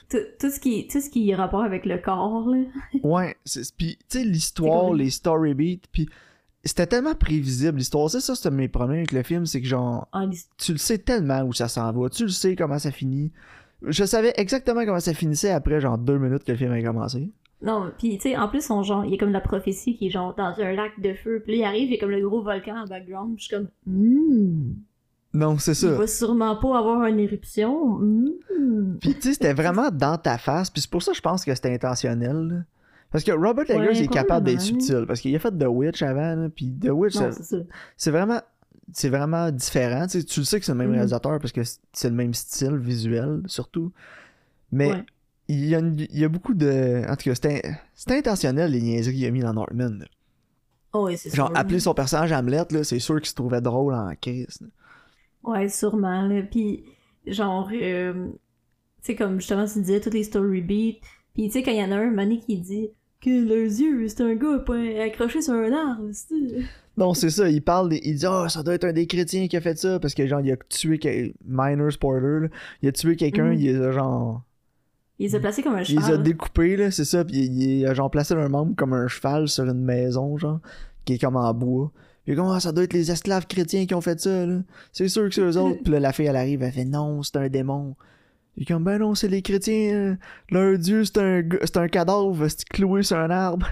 [0.09, 2.64] Tout, tout ce qui, tout ce qui est rapport avec le corps, là.
[3.03, 3.37] Ouais,
[3.77, 6.09] puis tu sais l'histoire, les story beats, puis
[6.64, 8.11] c'était tellement prévisible l'histoire.
[8.11, 10.27] C'est ça, c'est mes problèmes avec le film, c'est que genre Ah,
[10.59, 13.33] tu le sais tellement où ça s'en va, tu le sais comment ça finit.
[13.83, 17.31] Je savais exactement comment ça finissait après genre deux minutes que le film a commencé.
[17.62, 20.09] Non, pis tu sais, en plus, son genre, il y a comme la prophétie qui
[20.09, 21.40] est genre dans un lac de feu.
[21.42, 23.37] Puis là, il arrive, il y a comme le gros volcan en background.
[23.37, 24.75] Puis je suis comme, hmm,
[25.37, 25.90] Non, c'est il ça.
[25.92, 27.99] va sûrement pas avoir une éruption.
[27.99, 28.96] Hmm.
[29.01, 31.44] Puis tu sais, c'était vraiment dans ta face, puis c'est pour ça que je pense
[31.44, 32.37] que c'était intentionnel.
[32.49, 32.57] là.
[33.12, 35.66] Parce que Robert Eggers Ouais, il est capable d'être subtil, parce qu'il a fait The
[35.68, 37.16] Witch avant, là, puis The Witch,
[37.96, 38.40] c'est vraiment
[38.92, 40.94] c'est vraiment différent tu sais, tu le sais que c'est le même Mhm.
[40.94, 43.92] réalisateur parce que c'est le même style visuel surtout
[44.70, 45.05] mais Ouais.
[45.49, 48.81] il, y a une- il y a beaucoup de en tout cas c'était intentionnel les
[48.81, 50.05] niaiseries qu'il a mis dans Northman là.
[50.92, 51.57] Oh, genre sûr.
[51.57, 54.68] appeler son personnage Hamlet c'est sûr qu'il se trouvait drôle en crise là.
[55.46, 56.22] Ouais, sûrement.
[56.26, 56.42] Là.
[56.42, 56.85] Puis,
[57.26, 58.32] genre, euh, tu
[59.02, 60.98] sais, comme justement, tu disais, toutes les story beats.
[61.35, 62.88] Puis, tu sais, quand il y en a un, Mané qui dit
[63.20, 66.11] que leurs yeux, c'est un gars point- accroché sur un arbre,
[66.98, 69.48] non c'est ça il parle des- il dit ah ça doit être un des chrétiens
[69.48, 72.48] qui a fait ça parce que genre il a tué quel- minor spoiler là.
[72.82, 73.59] il a tué quelqu'un Mhm.
[73.59, 74.42] il a genre
[75.18, 76.22] Il les a placés comme un Il les a cheval.
[76.22, 79.48] découpés, là, c'est ça, puis il, il a genre placé un membre comme un cheval
[79.48, 80.61] sur une maison, genre,
[81.06, 81.90] qui est comme en bois.
[82.26, 84.58] Puis comment ah, ça doit être les esclaves chrétiens qui ont fait ça, là.
[84.92, 85.80] C'est sûr que c'est eux autres.
[85.84, 87.94] Puis là, la fille, elle arrive, elle fait non, c'est un démon.
[88.58, 90.16] Est comme, ben non, c'est les chrétiens, euh,
[90.50, 93.68] leur dieu, c'est un, c'est un cadavre, c'est cloué sur un arbre.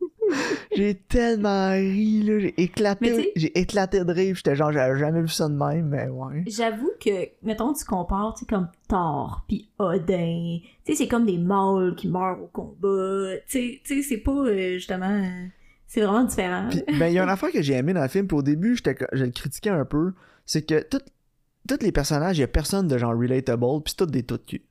[0.76, 5.28] j'ai tellement ri, là, j'ai éclaté, j'ai éclaté de rire, j'étais genre, j'avais jamais vu
[5.28, 6.44] ça de même, mais ouais.
[6.46, 11.24] J'avoue que, mettons, tu compares, tu sais, comme Thor, puis Odin, tu sais, c'est comme
[11.24, 15.46] des mâles qui meurent au combat, tu sais, tu sais, c'est pas, euh, justement, euh,
[15.88, 16.68] c'est vraiment différent.
[16.70, 18.42] Puis, ben, il y a une affaire que j'ai aimé dans le film, puis au
[18.42, 20.12] début, je le critiquais un peu,
[20.46, 24.06] c'est que tous les personnages, il y a personne de genre relatable, puis c'est tous
[24.06, 24.62] des tout de cul.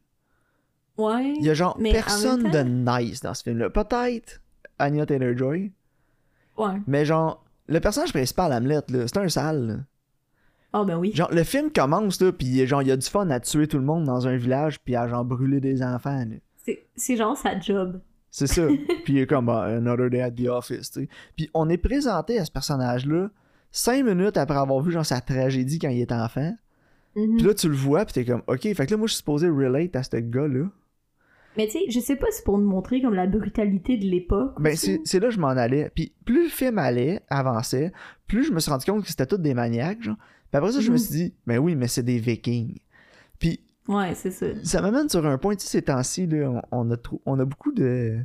[0.97, 1.33] ouais.
[1.39, 3.69] Il y a genre Mais personne de nice dans ce film-là.
[3.69, 4.41] Peut-être
[4.79, 5.71] Anya Taylor-Joy,
[6.57, 6.81] Ouais.
[6.87, 9.75] mais genre, le personnage principal, Hamlet, là, c'est un sale, là.
[10.73, 11.11] Ah, ben oui.
[11.13, 13.77] Genre, le film commence, là, pis genre, il y a du fun à tuer tout
[13.77, 16.73] le monde dans un village, puis à genre brûler des enfants, là.
[16.95, 18.01] C'est genre sa job.
[18.45, 18.67] C'est ça.
[19.03, 21.09] puis il est comme, ah, another day at the office, tu sais.
[21.35, 23.29] Puis on est présenté à ce personnage-là
[23.71, 26.53] cinq minutes après avoir vu, genre, sa tragédie quand il est enfant.
[27.15, 27.37] Mhm.
[27.37, 29.17] Puis là, tu le vois, puis t'es comme, ok, fait que là, moi, je suis
[29.19, 30.65] supposé relate à ce gars-là.
[31.57, 34.53] Mais tu sais, je sais pas si pour nous montrer comme la brutalité de l'époque.
[34.61, 35.89] Ben, c'est là que je m'en allais.
[35.95, 37.91] Puis plus le film allait, avançait,
[38.27, 40.17] plus je me suis rendu compte que c'était tous des maniaques, genre.
[40.17, 40.97] Puis après ça, je me Mhm.
[40.99, 42.77] suis dit, ben oui, mais c'est des vikings.
[43.39, 44.47] Puis Ouais, c'est ça.
[44.63, 47.71] ça m'amène sur un point, tu sais, ces temps-ci, on, on a on a beaucoup
[47.71, 48.17] de,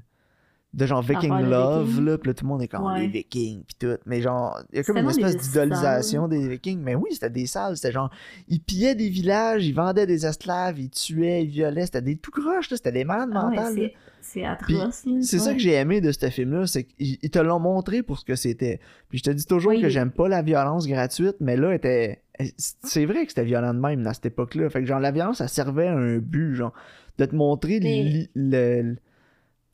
[0.75, 3.01] de genre viking love, là, pis là, tout le monde est comme Ouais.
[3.01, 3.99] les vikings, pis tout.
[4.07, 6.81] Mais genre, il y a comme une espèce d'idolisation des vikings.
[6.81, 8.11] Mais oui, c'était des sales, c'était genre,
[8.49, 12.31] ils pillaient des villages, ils vendaient des esclaves, ils tuaient, ils violaient, c'était des tout
[12.31, 13.91] croches, là, c'était des malades Ah mentales.
[14.23, 15.05] c'est- atroce.
[15.21, 18.19] C'est ça que j'ai aimé de ce film-là, c'est qu'ils ils te l'ont montré pour
[18.19, 18.81] ce que c'était.
[19.11, 19.83] Puis je te dis toujours Oui.
[19.83, 22.23] que j'aime pas la violence gratuite, mais là, était...
[22.57, 24.71] c'est vrai que c'était violent de même à cette époque-là.
[24.71, 26.73] Fait que genre, la violence, ça servait à un but, genre,
[27.19, 28.97] de te montrer Mais- le-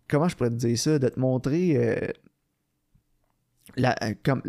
[0.09, 0.99] Comment je pourrais te dire ça?
[0.99, 2.09] De te montrer euh,
[3.77, 4.43] la, euh, comme,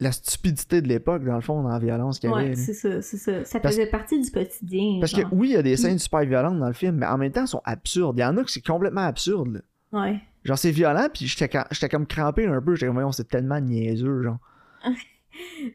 [0.00, 2.48] la stupidité de l'époque, dans le fond, dans la violence qu'il y avait.
[2.50, 3.44] Ouais, c'est ça, c'est ça.
[3.44, 4.98] Ça Parce- faisait partie du quotidien.
[5.00, 7.18] Parce que oui, il y a des scènes super violentes dans le film, mais en
[7.18, 8.18] même temps, elles sont absurdes.
[8.18, 9.60] Il y en a que c'est complètement absurde, là.
[10.00, 10.20] Ouais.
[10.44, 12.74] Genre, c'est violent, puis j'étais comme crampé un peu.
[12.74, 14.38] J'étais comme, voyons, c'est tellement niaiseux, genre.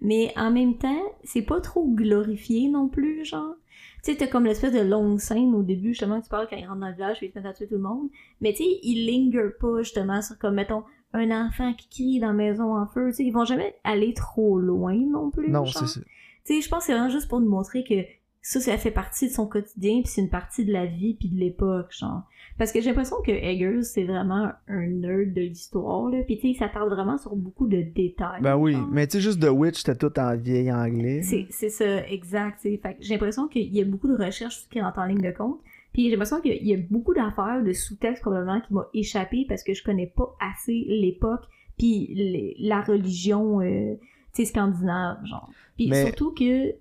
[0.02, 3.56] Mais en même temps, c'est pas trop glorifié non plus, genre.
[4.04, 6.56] Tu sais, t'as comme l'espèce de longue scène au début, justement, que tu parles quand
[6.56, 8.10] ils rentrent dans le village et ils se mettent à tuer tout le monde.
[8.42, 12.28] Mais tu sais, ils linger pas, justement, sur comme, mettons, un enfant qui crie dans
[12.28, 13.10] la maison en feu.
[13.10, 15.50] Tu sais, ils vont jamais aller trop loin non plus.
[15.50, 16.00] Non, c'est ça.
[16.46, 17.96] Tu sais, je pense que c'est vraiment juste pour nous montrer que
[18.42, 21.30] ça, ça fait partie de son quotidien, puis c'est une partie de la vie, puis
[21.30, 22.24] de l'époque, genre.
[22.58, 26.24] Parce que j'ai l'impression que Eggers, c'est vraiment un nerd de l'histoire, là.
[26.24, 28.42] Puis tu sais, il s'attarde vraiment sur beaucoup de détails.
[28.42, 28.88] Ben oui, genre.
[28.92, 31.22] mais tu sais, juste The Witch, c'était tout en vieil anglais.
[31.24, 32.62] C'est, c'est ça, exact.
[32.62, 32.78] tu sais.
[32.78, 35.32] Fait que j'ai l'impression qu'il y a beaucoup de recherches qui rentrent en ligne de
[35.32, 35.60] compte.
[35.94, 39.64] Puis j'ai l'impression qu'il y a beaucoup d'affaires, de sous-textes probablement qui m'ont échappé parce
[39.64, 41.44] que je connais pas assez l'époque
[41.78, 43.96] puis la religion, euh,
[44.34, 45.50] tu sais, scandinave, genre.
[45.78, 46.76] Puis Mais- surtout que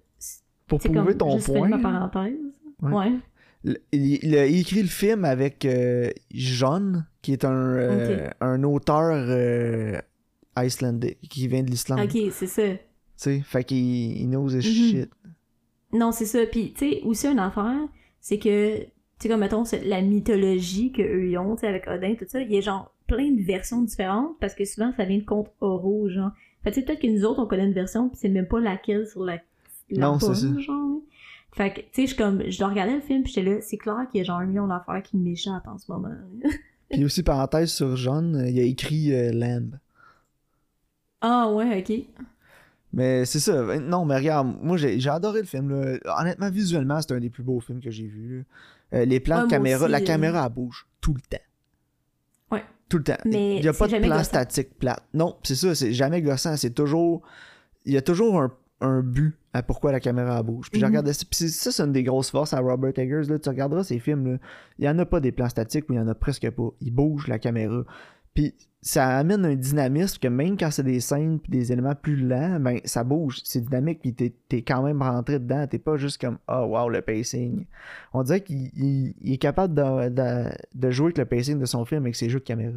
[0.70, 2.38] Pour prouver comme, ton point, ma parenthèse.
[2.80, 2.92] Ouais.
[2.92, 3.12] Ouais.
[3.64, 8.62] le- il, il a écrit le film avec euh, John, qui est un, euh, un
[8.62, 9.98] auteur euh,
[10.56, 12.00] islandais, qui vient de l'Islande.
[12.00, 12.62] Ok, c'est ça.
[12.62, 12.78] Tu
[13.16, 13.76] sais, fait qu'il
[14.22, 14.62] il knows his Mhm.
[14.62, 15.11] shit.
[15.92, 16.38] Non, c'est ça.
[16.50, 17.76] Puis, tu sais, aussi une affaire,
[18.20, 18.87] c'est que, tu
[19.18, 22.56] sais, comme mettons, la mythologie qu'eux ont, tu sais, avec Odin, tout ça, il y
[22.56, 26.30] a genre plein de versions différentes parce que souvent ça vient de contes oraux, genre.
[26.62, 28.61] Fait tu sais, peut-être que nous autres on connaît une version puis c'est même pas
[28.61, 29.38] laquelle sur la,
[29.90, 30.33] la Non, ça.
[30.35, 31.00] genre.
[31.53, 34.07] Fait que, tu sais, je comme, je regardais le film puis j'étais là, c'est clair
[34.11, 36.14] qu'il y a genre un million d'affaires qui m'échappent en ce moment.
[36.90, 39.79] Puis aussi, parenthèse sur John, euh, il a écrit euh, Lamb.
[41.20, 42.05] ah ouais, ok.
[42.92, 43.64] Mais c'est ça.
[43.64, 45.70] Ben, Non, mais regarde, moi j'ai adoré le film.
[45.70, 45.98] Là.
[46.20, 48.11] Honnêtement, visuellement, c'est un des plus beaux films que j'ai.
[48.92, 50.05] Euh, les plans Ouais, de moi caméra, aussi, la euh.
[50.05, 51.44] caméra elle bouge tout le temps.
[52.50, 52.64] Ouais.
[52.88, 53.18] Tout le temps.
[53.24, 54.24] Mais il n'y a pas de plan gossant.
[54.24, 55.05] statique plate.
[55.14, 56.57] Non, c'est ça, c'est jamais gossant.
[56.57, 57.22] C'est toujours.
[57.85, 60.71] Il y a toujours un, un but à pourquoi la caméra elle bouge.
[60.71, 60.90] Puis je Mhm.
[60.93, 61.25] regardais ça.
[61.31, 63.29] Puis ça, c'est une des grosses forces à Robert Eggers.
[63.29, 63.38] Là.
[63.38, 64.33] Tu regarderas ces films.
[64.33, 64.38] Là.
[64.79, 66.69] Il n'y en a pas des plans statiques ou il n'y en a presque pas.
[66.81, 67.83] Il bouge la caméra.
[68.33, 72.16] Puis ça amène un dynamisme que même quand c'est des scènes puis des éléments plus
[72.16, 75.97] lents, ben ça bouge, c'est dynamique puis t'es, t'es quand même rentré dedans, t'es pas
[75.97, 77.66] juste comme oh wow le pacing.
[78.14, 81.66] On dirait qu'il il- il est capable de, de, de jouer avec le pacing de
[81.66, 82.73] son film avec ses jeux de caméra.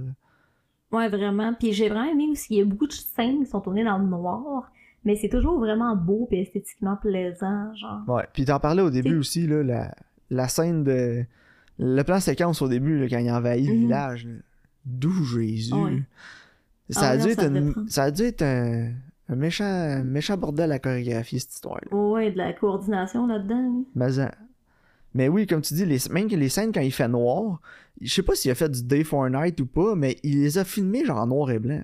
[0.91, 1.53] Ouais, vraiment.
[1.53, 3.97] Puis j'ai vraiment aimé aussi, il y a beaucoup de scènes qui sont tournées dans
[3.99, 4.71] le noir,
[5.05, 8.01] mais c'est toujours vraiment beau et esthétiquement plaisant, genre.
[8.07, 9.93] Ouais, puis t'en parlais au début aussi là, la,
[10.29, 11.23] la scène de
[11.79, 13.79] le plan séquence au début là, quand il envahit le Mhm.
[13.81, 14.27] village.
[14.85, 15.73] D'où Jésus.
[15.73, 16.03] Ouais.
[16.89, 18.91] Ça, Ah a non, dû ça une- a dû être un,
[19.29, 21.97] un méchant, un méchant bordel à chorégraphier cette histoire là.
[21.97, 23.85] Ouais, de la coordination là-dedans.
[23.95, 24.09] là.
[24.17, 24.27] Mais,
[25.13, 27.61] mais oui, comme tu dis, les, même que les scènes quand il fait noir,
[28.01, 30.57] je sais pas s'il a fait du Day for Night ou pas, mais il les
[30.57, 31.81] a filmés genre en noir et blanc.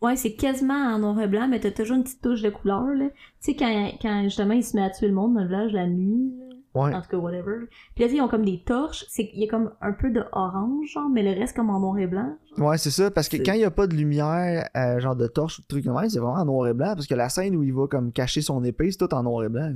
[0.00, 2.84] Ouais, c'est quasiment en noir et blanc, mais t'as toujours une petite touche de couleur,
[2.94, 3.06] là.
[3.08, 5.72] Tu sais, quand, quand justement il se met à tuer le monde dans le village
[5.72, 6.44] la nuit, là.
[6.74, 6.94] Ouais.
[6.94, 7.66] En tout cas, whatever.
[7.96, 9.04] Puis là, ils ont comme des torches.
[9.08, 11.80] C'est Il y a comme un peu de orange, genre, mais le reste comme en
[11.80, 12.36] noir et blanc.
[12.56, 12.68] genre.
[12.68, 15.26] Ouais, c'est ça, parce que quand il n'y a pas de lumière, euh, genre de
[15.26, 17.30] torche ou de trucs comme ça, c'est vraiment en noir et blanc, parce que la
[17.30, 19.72] scène où il va comme cacher son épée, c'est tout en noir et blanc.
[19.72, 19.74] là.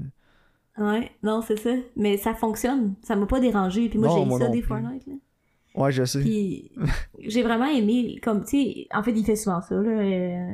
[0.78, 1.70] Ouais, non, c'est ça.
[1.96, 2.94] Mais ça fonctionne.
[3.02, 3.88] Ça m'a pas dérangé.
[3.88, 4.62] Puis moi, j'ai ça des.
[4.62, 5.14] Fortnite, là.
[5.74, 6.20] Ouais, je sais.
[6.20, 6.70] Puis
[7.20, 10.52] j'ai vraiment aimé, comme, tu sais, en fait, il fait souvent ça, là, euh,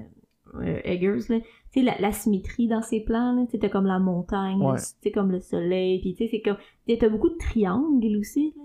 [0.60, 1.40] euh, Eggers, là.
[1.40, 3.44] Tu sais, la, la symétrie dans ses plans, là.
[3.46, 4.76] Tu sais, t'as comme la montagne, Ouais.
[4.78, 6.56] tu sais, comme le soleil, puis tu sais, c'est comme...
[6.98, 8.62] t'as- beaucoup de triangles aussi, là.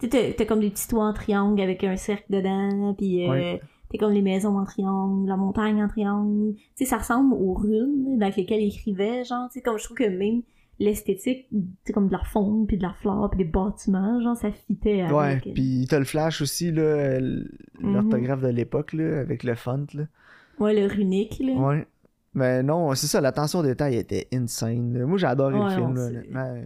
[0.00, 3.30] Tu sais, t'as- comme des petits toits en triangle avec un cercle dedans, puis euh,
[3.30, 3.60] Ouais.
[3.90, 6.54] t'as comme les maisons en triangle, la montagne en triangle.
[6.56, 9.84] Tu sais, ça ressemble aux runes dans lesquelles il écrivait, genre, tu sais, comme je
[9.84, 10.42] trouve que même
[10.84, 11.46] l'esthétique,
[11.84, 15.02] c'est comme de la faune, puis de la flore, puis des bâtiments, genre, ça fitait
[15.02, 15.14] avec.
[15.46, 17.94] Ouais, puis t'as le flash aussi, là, Mhm.
[17.94, 20.04] l'orthographe de l'époque, là, avec le font, là.
[20.58, 21.52] Ouais, le runique, là.
[21.54, 21.86] Ouais.
[22.34, 24.98] Mais non, c'est ça, l'attention au détail était insane.
[24.98, 25.04] là.
[25.06, 25.94] Moi, j'ai adoré Ouais, le film,
[26.32, 26.44] là.
[26.54, 26.64] Euh,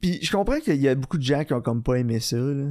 [0.00, 2.36] Puis je comprends qu'il y a beaucoup de gens qui ont comme pas aimé ça,
[2.36, 2.66] là.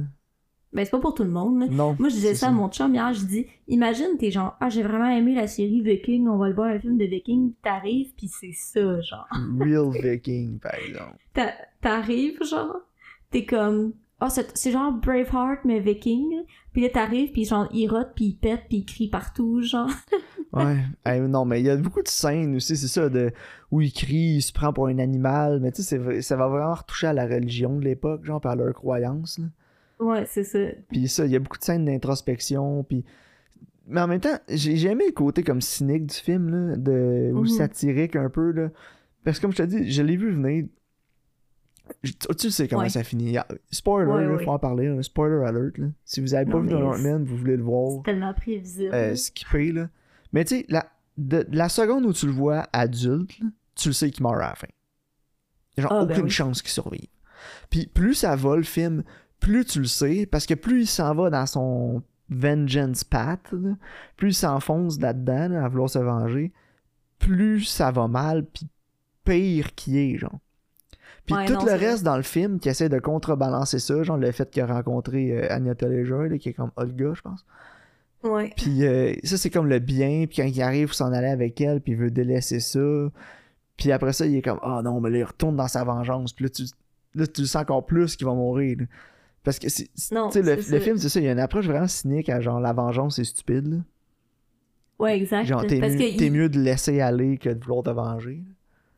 [0.72, 1.68] Ben, c'est pas pour tout le monde.
[1.70, 1.96] Non.
[1.98, 4.82] Moi, je disais ça à mon chum hier, je dis, imagine, t'es genre, ah, j'ai
[4.82, 8.28] vraiment aimé la série Viking, on va le voir un film de Viking, t'arrives, pis
[8.28, 9.26] c'est ça, genre.
[9.60, 11.16] Real Viking, par exemple.
[11.32, 12.76] T'a- T'arrives, genre,
[13.30, 16.42] t'es comme, ah, c'est c'est genre Braveheart, mais Viking.
[16.74, 19.88] Pis là, t'arrives, pis genre, il rote, pis il pète, pis il crie partout, genre.
[20.50, 20.78] Ouais.
[21.04, 23.30] Hey, non, mais il y a beaucoup de scènes aussi, c'est ça, de
[23.70, 26.72] où il crie, il se prend pour un animal, mais tu sais, ça va vraiment
[26.72, 29.44] retoucher à la religion de l'époque, genre, par leurs croyances, là.
[30.00, 30.58] Ouais, c'est ça.
[30.90, 33.04] Puis ça, il y a beaucoup de scènes d'introspection, puis...
[33.86, 37.30] Mais en même temps, j'ai aimé le côté comme cynique du film, là, de...
[37.32, 37.46] ou Mhm.
[37.48, 38.68] satirique un peu, là.
[39.24, 40.66] Parce que comme je te dis, je l'ai vu venir...
[42.02, 42.88] Je- Tu sais comment Ouais.
[42.90, 43.30] ça finit.
[43.32, 44.44] Y a- Spoiler, Ouais, là, ouais.
[44.44, 45.02] faut en parler, là.
[45.02, 45.86] spoiler alert, là.
[46.04, 48.94] Si vous avez pas vu The Northman, vous voulez le voir, C'est tellement prévisible.
[48.94, 49.88] euh, skipper, là.
[50.34, 50.86] Mais tu sais, la...
[51.16, 51.46] de...
[51.50, 53.30] la seconde où tu le vois adulte,
[53.74, 54.66] tu le sais qu'il meurt à la fin.
[55.78, 56.30] Genre, Ah, ben aucune oui.
[56.30, 57.06] chance qu'il survive.
[57.70, 59.02] Puis plus ça va le film,
[59.40, 63.76] plus tu le sais, parce que plus il s'en va dans son vengeance path, là,
[64.16, 66.52] plus il s'enfonce là-dedans là, à vouloir se venger,
[67.18, 68.66] plus ça va mal, puis
[69.24, 70.38] pire qu'il est, genre.
[71.26, 74.16] Puis Ouais, tout non, le reste dans le film qui essaie de contrebalancer ça, genre
[74.16, 77.44] le fait qu'il a rencontré euh, là, qui est comme Olga, je pense.
[78.22, 78.52] Ouais.
[78.56, 80.26] Puis euh, ça, c'est comme le bien.
[80.26, 81.80] Puis quand il arrive, il s'en aller avec elle.
[81.80, 82.80] Puis il veut délaisser ça.
[83.76, 86.32] Puis après ça, il est comme Ah non, mais là, il retourne dans sa vengeance.
[86.32, 86.62] Puis là, tu,
[87.14, 88.78] là, tu le sens encore plus qu'il va mourir.
[88.80, 88.84] là.
[89.44, 91.20] Parce que c'est- Non, tu sais, le, le film, c'est ça.
[91.20, 93.66] Il y a une approche vraiment cynique à genre la vengeance, c'est stupide.
[93.66, 93.76] là.
[94.98, 95.44] Ouais, exact.
[95.46, 97.90] Genre, t'es Parce mieux, que t'es il- mieux de laisser aller que de vouloir te
[97.90, 98.42] venger.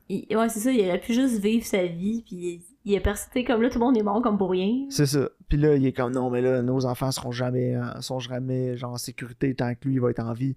[0.09, 3.45] il- ouais, c'est ça, il aurait pu juste vivre sa vie, puis il est persisté
[3.45, 4.87] comme là, tout le monde est mort comme pour rien.
[4.89, 5.29] C'est ça.
[5.49, 8.77] Puis là, il est comme non, mais là, nos enfants seront jamais, euh, sont jamais
[8.77, 10.55] genre en sécurité tant que lui, il va être en vie.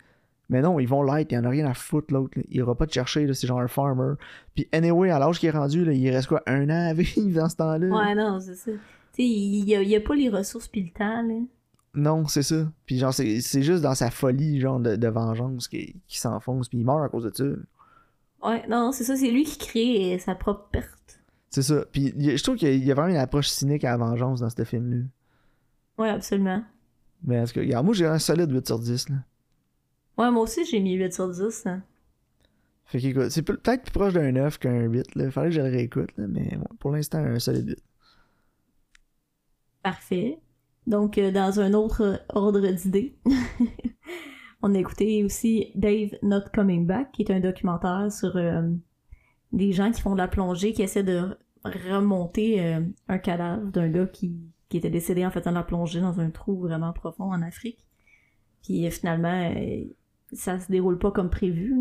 [0.49, 2.37] Mais non, ils vont l'être, il en a rien à foutre l'autre.
[2.37, 2.43] là.
[2.49, 4.13] Il ira pas te chercher, là, c'est genre un farmer.
[4.55, 7.41] Puis anyway, à l'âge qu'il est rendu, là, il reste quoi, un an à vivre
[7.41, 7.87] dans ce temps-là?
[7.87, 8.71] Ouais, non, c'est ça.
[9.13, 11.39] Tu sais, il y a, y a pas les ressources pis le temps, là.
[11.95, 12.71] Non, c'est ça.
[12.87, 16.67] Puis genre, c'est c'est juste dans sa folie, genre, de, de vengeance qu'il qu'il s'enfonce,
[16.67, 18.47] puis il meurt à cause de ça.
[18.49, 21.19] Ouais, non, c'est ça, c'est lui qui crée sa propre perte.
[21.51, 21.85] C'est ça.
[21.91, 24.63] Puis je trouve qu'il y a vraiment une approche cynique à la vengeance dans ce
[24.63, 25.03] film-là.
[25.99, 26.63] Ouais, absolument.
[27.23, 29.09] Mais cas, regarde, moi j'ai un solide 8 sur 10.
[29.09, 29.15] Là.
[30.17, 31.67] Ouais, moi aussi, j'ai mis 8 sur 10.
[31.67, 31.83] hein.
[32.85, 35.13] Fait qu'écoute, c'est peut- peut-être plus proche d'un 9 qu'un 8.
[35.15, 35.29] Là.
[35.31, 37.83] Fallait que je le réécoute, là, mais bon, pour l'instant, un solide 8.
[39.83, 40.39] Parfait.
[40.87, 43.15] Donc, euh, dans un autre ordre d'idées,
[44.63, 48.61] on a écouté aussi Dave Not Coming Back, qui est un documentaire sur euh,
[49.51, 53.89] des gens qui font de la plongée, qui essaient de remonter euh, un cadavre d'un
[53.89, 54.37] gars qui,
[54.69, 57.85] qui était décédé en faisant de la plongée dans un trou vraiment profond en Afrique.
[58.63, 59.83] Puis finalement, euh,
[60.31, 61.75] ça se déroule pas comme prévu.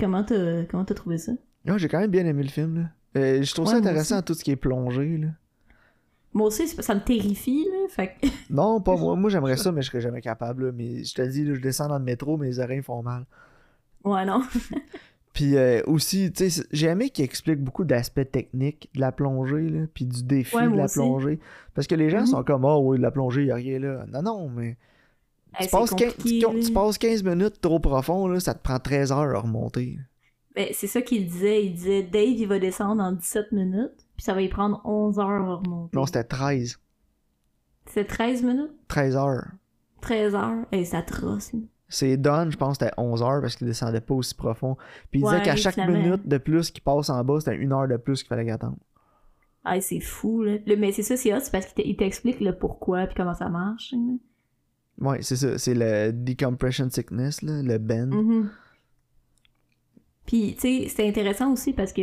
[0.00, 1.32] Comment t'as comment trouvé ça?
[1.68, 2.90] Ah, j'ai quand même bien aimé le film.
[3.14, 3.42] Là.
[3.42, 5.18] Je trouve ça Ouais, intéressant tout ce qui est plongé.
[5.18, 5.28] Là.
[6.36, 7.88] Moi aussi, ça me terrifie, là.
[7.88, 9.16] Fait que- Non, pas moi.
[9.16, 10.66] Moi, j'aimerais ça, mais je serais jamais capable.
[10.66, 10.72] là.
[10.72, 13.24] Mais je te dis, là, je descends dans le métro, mes oreilles font mal.
[14.04, 14.42] Ouais, non.
[15.32, 19.68] Puis euh, aussi, tu sais, j'ai aimé qu'il explique beaucoup d'aspects techniques de la plongée,
[19.68, 20.94] là, puis du défi Ouais, de la aussi.
[20.94, 21.38] plongée.
[21.74, 22.26] Parce que les gens Mhm.
[22.26, 24.06] sont comme, oh oui, de la plongée, il a rien là.
[24.10, 24.78] Non, non, mais
[25.58, 26.62] Hey, tu, passes 15, compliqué, tu- là.
[26.66, 29.98] tu passes 15 minutes trop profond, là, ça te prend 13 heures à remonter.
[30.54, 31.66] Ben, c'est ça qu'il disait.
[31.66, 35.18] Il disait Dave, il va descendre en 17 minutes, puis ça va y prendre 11
[35.18, 35.96] heures à remonter.
[35.96, 36.78] Non, c'était 13.
[37.86, 38.72] C'est 13 minutes?
[38.88, 39.46] 13 heures.
[40.00, 40.66] 13 heures?
[40.72, 41.52] Et ça trosse.
[41.88, 44.76] C'est Don, je pense, c'était 11 heures parce qu'il descendait pas aussi profond.
[45.10, 45.98] Puis il disait qu'à chaque finalement.
[45.98, 48.52] minute de plus qu'il passe en bas, c'était une heure de plus qu'il fallait qu'il
[48.52, 48.76] attende.
[49.64, 50.56] Ah, c'est fou, là.
[50.66, 53.92] Le- mais c'est ça, c'est c'est parce qu'il t'explique le pourquoi puis comment ça marche.
[53.92, 53.98] là.
[55.10, 55.58] Ouais, c'est ça.
[55.58, 58.06] C'est le decompression sickness, là, le bend.
[58.14, 58.50] Mhm.
[60.24, 62.02] Puis, tu sais, c'était intéressant aussi parce que,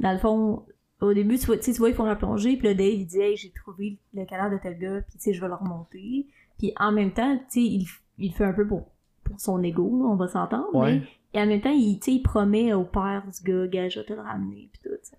[0.00, 0.64] dans le fond,
[1.00, 3.20] au début, tu vois, tu vois, ils font la plongée, puis le Dave, il dit,
[3.20, 6.26] hey, j'ai trouvé le cadavre de tel gars, puis tu sais, je vais le remonter.
[6.58, 7.86] Puis en même temps, tu sais, il,
[8.18, 8.86] il fait un peu pour,
[9.24, 11.00] pour son ego, là, on va s'entendre, Ouais.
[11.00, 11.02] mais
[11.36, 14.00] et en même temps, il, tu sais, il promet au père du gars, gars, je
[14.00, 15.16] vais te le ramener, puis tout, sais.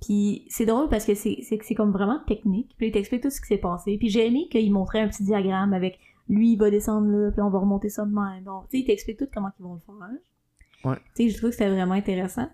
[0.00, 2.72] Puis c'est drôle parce que c'est c'est comme vraiment technique.
[2.76, 3.96] Puis il t'explique tout ce qui s'est passé.
[3.98, 7.40] Puis j'ai aimé qu'il montrait un petit diagramme avec lui, il va descendre là, puis
[7.40, 8.44] on va remonter ça de même.
[8.44, 10.08] Donc, tu sais, il t'explique tout comment ils vont le faire.
[10.84, 10.96] Ouais.
[11.16, 12.48] Tu sais, je trouve que c'était vraiment intéressant.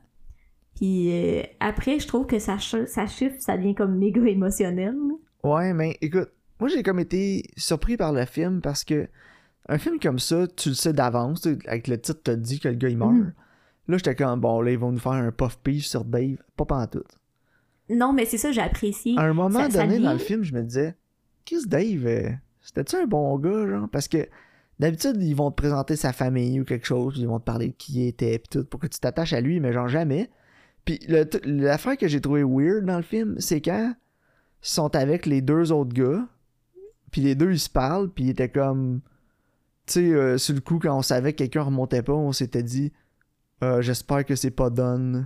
[0.76, 4.94] Puis euh, après, je trouve que ça, ch- ça chiffre, ça devient comme méga émotionnel.
[5.42, 9.08] Ouais, mais écoute, moi j'ai comme été surpris par le film parce que
[9.68, 12.74] un film comme ça, tu le sais d'avance, avec le titre te dit que le
[12.74, 13.12] gars il meurt.
[13.12, 13.32] Mhm.
[13.88, 16.36] Là, j'étais comme, bon, là, ils vont nous faire un puff piece sur Dave.
[16.56, 17.06] Pas pantoute.
[17.90, 19.14] Non, mais c'est ça, j'ai apprécié.
[19.18, 20.94] À un moment Ça- ça donné dans le film, je me disais,
[21.44, 22.30] qu'est-ce Dave, euh,
[22.62, 23.88] c'était-tu un bon gars, genre?
[23.90, 24.26] Parce que
[24.80, 27.74] d'habitude, ils vont te présenter sa famille ou quelque chose, ils vont te parler de
[27.74, 30.30] qui il était, pis tout, pour que tu t'attaches à lui, mais genre jamais.
[30.84, 31.00] Puis
[31.44, 33.94] l'affaire que j'ai trouvé weird dans le film, c'est quand
[34.62, 36.26] ils sont avec les deux autres gars,
[37.10, 39.00] puis les deux ils se parlent, puis ils étaient comme.
[39.86, 42.62] Tu sais, euh, sur le coup, quand on savait que quelqu'un remontait pas, on s'était
[42.62, 42.92] dit,
[43.62, 45.24] Euh, j'espère que c'est pas Don.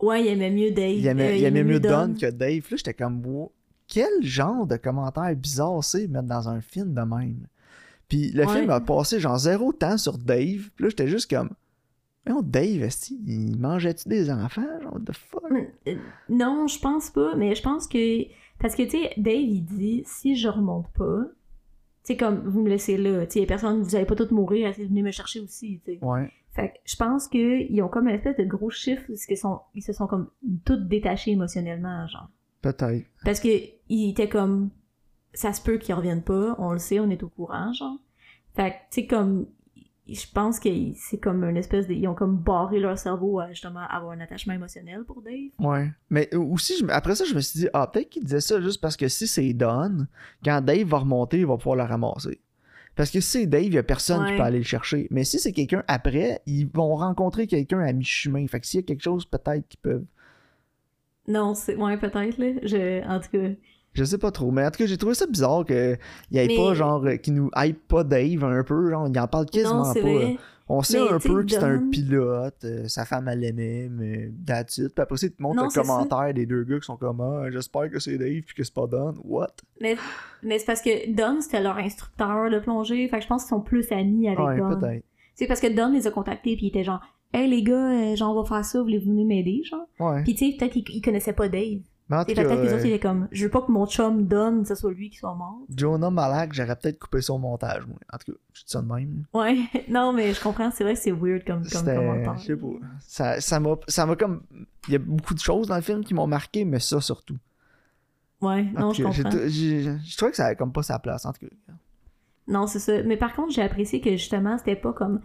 [0.00, 0.94] Ouais, il aimait mieux Dave.
[0.98, 2.62] Il aimait, euh, il aimait mieux Don que Dave.
[2.70, 3.52] Là, j'étais comme, Wow,
[3.88, 7.46] quel genre de commentaire bizarre c'est mettre dans un film de même.
[8.08, 8.58] Puis le Ouais.
[8.58, 10.70] film a passé genre zéro temps sur Dave.
[10.74, 11.50] Puis là, j'étais juste comme,
[12.28, 12.88] non, Dave,
[13.26, 14.62] il mangeait-tu des enfants?
[14.80, 15.42] Genre, what the fuck?
[15.86, 15.96] Euh,
[16.28, 18.24] Non, je pense pas, mais je pense que.
[18.58, 21.22] Parce que, tu sais, Dave, il dit si je remonte pas,
[22.04, 24.72] tu sais, comme vous me laissez là, tu sais, personne, vous allez pas tous mourir,
[24.72, 25.98] venir me chercher aussi, tu sais.
[26.04, 26.30] Ouais.
[26.52, 29.60] Fait que je pense qu'ils ont comme une espèce de gros chiffre, parce qu'ils sont,
[29.74, 30.28] ils se sont comme
[30.64, 32.28] tous détachés émotionnellement, genre.
[32.60, 33.04] Peut-être.
[33.24, 33.48] Parce que
[33.88, 34.70] il était comme
[35.34, 37.96] ça se peut qu'ils reviennent pas, on le sait, on est au courant, genre.
[38.54, 39.46] Fait que tu sais comme
[40.14, 43.48] je pense que c'est comme une espèce de ils ont comme barré leur cerveau à
[43.50, 45.50] justement avoir un attachement émotionnel pour Dave.
[45.58, 45.90] Ouais.
[46.10, 48.80] Mais euh, aussi, après ça, je me suis dit, ah, peut-être qu'il disait ça juste
[48.80, 50.06] parce que si c'est Don,
[50.44, 52.40] quand Dave va remonter, il va pouvoir le ramasser.
[52.94, 55.08] Parce que si c'est Dave, il y a personne qui peut aller le chercher.
[55.10, 58.46] Mais si c'est quelqu'un après, ils vont rencontrer quelqu'un à mi-chemin.
[58.46, 60.04] Fait que s'il y a quelque chose, peut-être qu'ils peuvent.
[61.26, 63.54] Non, c'est ouais peut-être là, je en tout cas
[63.94, 64.50] Je sais pas trop.
[64.50, 65.98] Mais en tout cas, j'ai trouvé ça bizarre qu'il
[66.30, 68.90] n'y ait Mais- pas, genre, euh, qu'ils nous hype pas Dave un peu.
[68.90, 70.00] Genre, il en parle quasiment non, pas.
[70.00, 70.36] vrai.
[70.68, 74.30] On sait Mais, un peu que c'est un pilote, euh, sa femme elle l'aimait, mais
[74.48, 74.66] it.
[74.68, 75.86] Puis après ça, il te montre Non, le c'est ça.
[75.86, 78.72] commentaire des deux gars qui sont comme Ah, j'espère que c'est Dave puis que c'est
[78.72, 79.12] pas Don.
[79.24, 79.48] What?
[79.82, 79.96] Mais,
[80.42, 83.50] mais c'est parce que Don c'était leur instructeur de plongée, fait que je pense qu'ils
[83.50, 84.78] sont plus amis avec Ouais, Don.
[84.78, 85.04] peut-être.
[85.34, 87.00] C'est parce que Don les a contactés puis il était genre
[87.34, 89.86] Hey les gars, euh, genre on va faire ça, voulez-vous venir m'aider genre?
[89.98, 90.22] Ouais.
[90.22, 91.80] Puis tu sais peut-être qu'ils ils connaissaient pas Dave.
[92.28, 94.64] Et que les euh, autres, ils étaient comme, je veux pas que mon chum donne,
[94.64, 95.58] ce soit lui qui soit mort.
[95.74, 97.96] Jonah Malak, j'aurais peut-être coupé son montage, moi.
[98.12, 99.24] En tout cas, je dis ça de même.
[99.32, 102.36] Ouais, non, mais je comprends, c'est vrai que c'est weird comme, comme commentaire.
[102.38, 102.66] Je sais pas.
[103.00, 103.74] Ça, ça m'a.
[103.88, 104.42] Ça m'a comme.
[104.88, 107.38] Il y a beaucoup de choses dans le film qui m'ont marqué, mais ça surtout.
[108.40, 109.30] Ouais, non, je comprends.
[109.30, 111.72] Je trouvais que ça avait comme pas sa place, en tout cas.
[112.48, 113.02] Non, c'est ça.
[113.04, 115.20] Mais par contre, j'ai apprécié que justement, c'était pas comme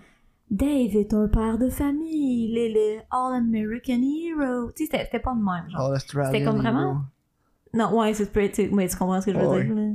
[0.49, 4.71] Dave est un père de famille, il est le All-American Hero.
[4.71, 5.93] Tu sais, c'était- pas de même, genre.
[5.97, 6.99] C'était comme vraiment- Hero.
[7.73, 9.63] Non, ouais, c'est ouais, tu comprends ce que je veux Ouais.
[9.65, 9.89] dire, là.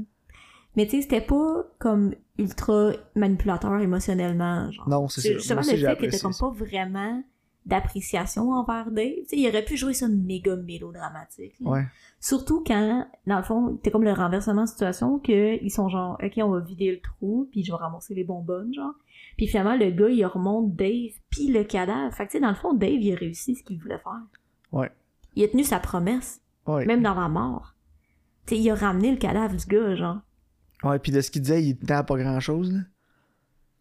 [0.77, 4.89] Mais tu sais, c'était pas comme ultra manipulateur émotionnellement, genre.
[4.89, 5.33] Non, c'est ça.
[5.33, 7.23] justement le fait que t'as apprécié comme pas vraiment
[7.65, 9.13] d'appréciation envers Dave.
[9.23, 11.55] Tu sais, il aurait pu jouer ça méga mélodramatique.
[11.61, 11.71] là.
[11.71, 11.85] Ouais.
[12.21, 16.19] Surtout quand, dans le fond, t'es comme le renversement de situation que ils sont genre,
[16.23, 18.95] ok, on va vider le trou, puis je vais ramasser les bonbonnes, genre.
[19.43, 22.15] Puis finalement, le gars, il remonte Dave, puis le cadavre.
[22.15, 24.23] Fait que tu sais, dans le fond, Dave, il a réussi ce qu'il voulait faire.
[24.71, 24.89] Ouais.
[25.35, 26.87] Il a tenu sa promesse, Ouais.
[26.87, 27.75] même dans la mort.
[28.47, 30.19] Tu sais, il a ramené le cadavre du gars, genre.
[30.85, 32.81] Ouais, puis de ce qu'il disait, il tenait à pas grand chose, là.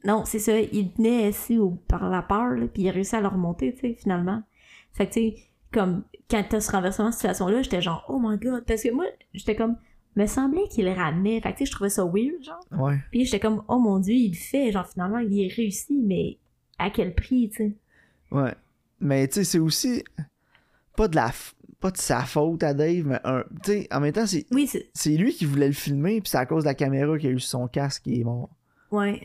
[0.03, 3.15] Non, c'est ça, il tenait assis au, par la peur, là, puis il a réussi
[3.15, 4.41] à le remonter, tu sais, finalement.
[4.93, 5.35] Fait que, tu sais,
[5.71, 9.05] comme, quand t'as ce renversement de situation-là, j'étais genre, oh my god, parce que moi,
[9.35, 9.75] j'étais comme,
[10.15, 12.65] me semblait qu'il le ramenait, fait que, tu sais, je trouvais ça weird, genre.
[12.71, 12.97] Ouais.
[13.11, 16.37] Puis j'étais comme, oh mon dieu, il le fait, genre, finalement, il est réussi, mais
[16.77, 17.75] à quel prix, tu sais?
[18.31, 18.53] Ouais.
[18.99, 20.03] Mais tu sais, c'est aussi
[20.95, 23.43] pas de la f- pas de sa faute à Dave, mais un.
[23.63, 24.45] Tu sais, en même temps, c'est.
[24.51, 27.29] Oui, c'est, lui qui voulait le filmer, puis c'est à cause de la caméra qu'il
[27.29, 28.49] a eu sur son casque qui est mort.
[28.91, 29.21] ouais.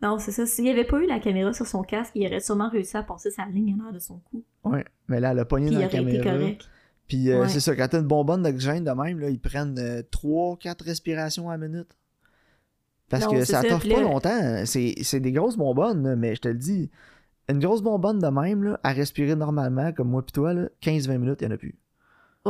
[0.00, 2.38] Non, c'est ça, s'il n'y avait pas eu la caméra sur son casque, il aurait
[2.38, 4.44] sûrement réussi à passer sa ligne en l'air de son cou.
[4.62, 4.84] Ouais.
[5.08, 6.38] Mais là, pogné Puis dans la aurait été caméra.
[6.38, 6.70] correct.
[7.08, 7.48] Puis euh, Ouais.
[7.48, 9.74] c'est ça, quand t'as une bonbonne d'oxygène de même, là, ils prennent
[10.12, 11.88] 3-4 respirations à la minute.
[13.08, 14.62] Parce Non, que ça puis pas longtemps.
[14.66, 16.90] C'est des grosses bonbonnes, mais je te le dis,
[17.48, 21.16] une grosse bonbonne de même, là, à respirer normalement, comme moi pis toi, là, 15-20
[21.18, 21.74] minutes, il y en a plus.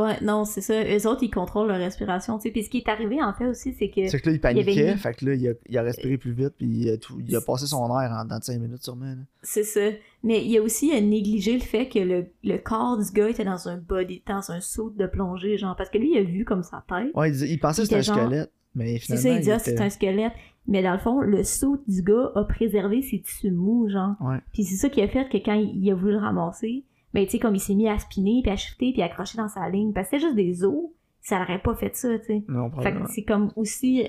[0.03, 0.73] Ouais, non, c'est ça.
[0.83, 2.51] Eux autres, ils contrôlent leur respiration, tu sais.
[2.51, 4.07] Puis ce qui est arrivé, en fait, aussi, c'est que...
[4.07, 6.33] C'est que là, il avait paniquait, fait que là, il a, il a respiré plus
[6.33, 9.15] vite, puis il a, tout- il a passé son air en dans 5 minutes sûrement.
[9.41, 9.89] C'est ça.
[10.23, 13.45] Mais il a aussi à négliger le fait que le, le corps du gars était
[13.45, 16.45] dans un body, dans un saut de plongée, genre, parce que lui, il a vu
[16.45, 17.11] comme sa tête.
[17.15, 19.23] Ouais, il, il pensait que c'était un genre- squelette, mais C'est finalement.
[19.23, 20.33] ça, il dit, ah, était- c'est un squelette.
[20.67, 24.15] Mais dans le fond, le saut du gars a préservé ses tissus mous, genre.
[24.21, 24.37] Ouais.
[24.53, 26.83] Puis c'est ça qui a fait que quand il a voulu le ramasser,
[27.13, 29.37] ben, tu sais, comme il s'est mis à spinner, puis à shifter, puis à accrocher
[29.37, 30.89] dans sa ligne, parce que c'était juste des os,
[31.21, 32.43] ça n'aurait pas fait ça, tu sais.
[32.47, 34.05] Non, Fait que c'est comme aussi,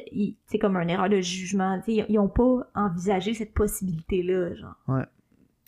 [0.47, 4.55] c'est comme une erreur de jugement, tu sais, ils, ils ont pas envisagé cette possibilité-là,
[4.55, 4.77] genre.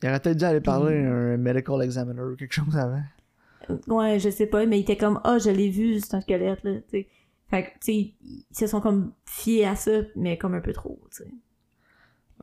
[0.02, 3.02] Il aurait peut-être dû aller parler à un medical examiner ou quelque chose avant.
[3.86, 6.64] Ouais, je sais pas, mais il était comme, ah, je l'ai vu, c'est un squelette,
[6.64, 7.08] là, tu sais.
[7.48, 10.72] Fait que, tu sais, ils se sont comme fiés à ça, mais comme un peu
[10.72, 11.30] trop, tu sais.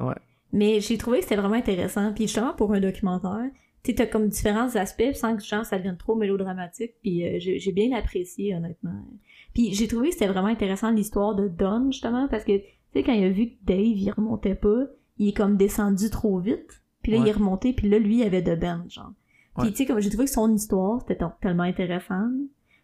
[0.04, 0.16] Ouais.
[0.54, 2.14] Mais j'ai trouvé que c'était vraiment intéressant.
[2.14, 3.50] Puis justement, pour un documentaire,
[3.92, 6.94] tu t'as comme différents aspects sans que genre, ça devienne trop mélodramatique.
[7.02, 9.06] Puis euh, j'ai j'ai bien apprécié, honnêtement.
[9.54, 12.64] Puis j'ai trouvé que c'était vraiment intéressant l'histoire de Don, justement, parce que, tu
[12.94, 14.86] sais, quand il a vu que Dave, il remontait pas,
[15.18, 16.82] il est comme descendu trop vite.
[17.02, 17.26] Puis là, Ouais.
[17.26, 19.14] il est remonté, puis là, lui, il avait de Ben, genre.
[19.58, 19.72] Puis Ouais.
[19.72, 22.30] tu sais, comme j'ai trouvé que son histoire, c'était donc tellement intéressant.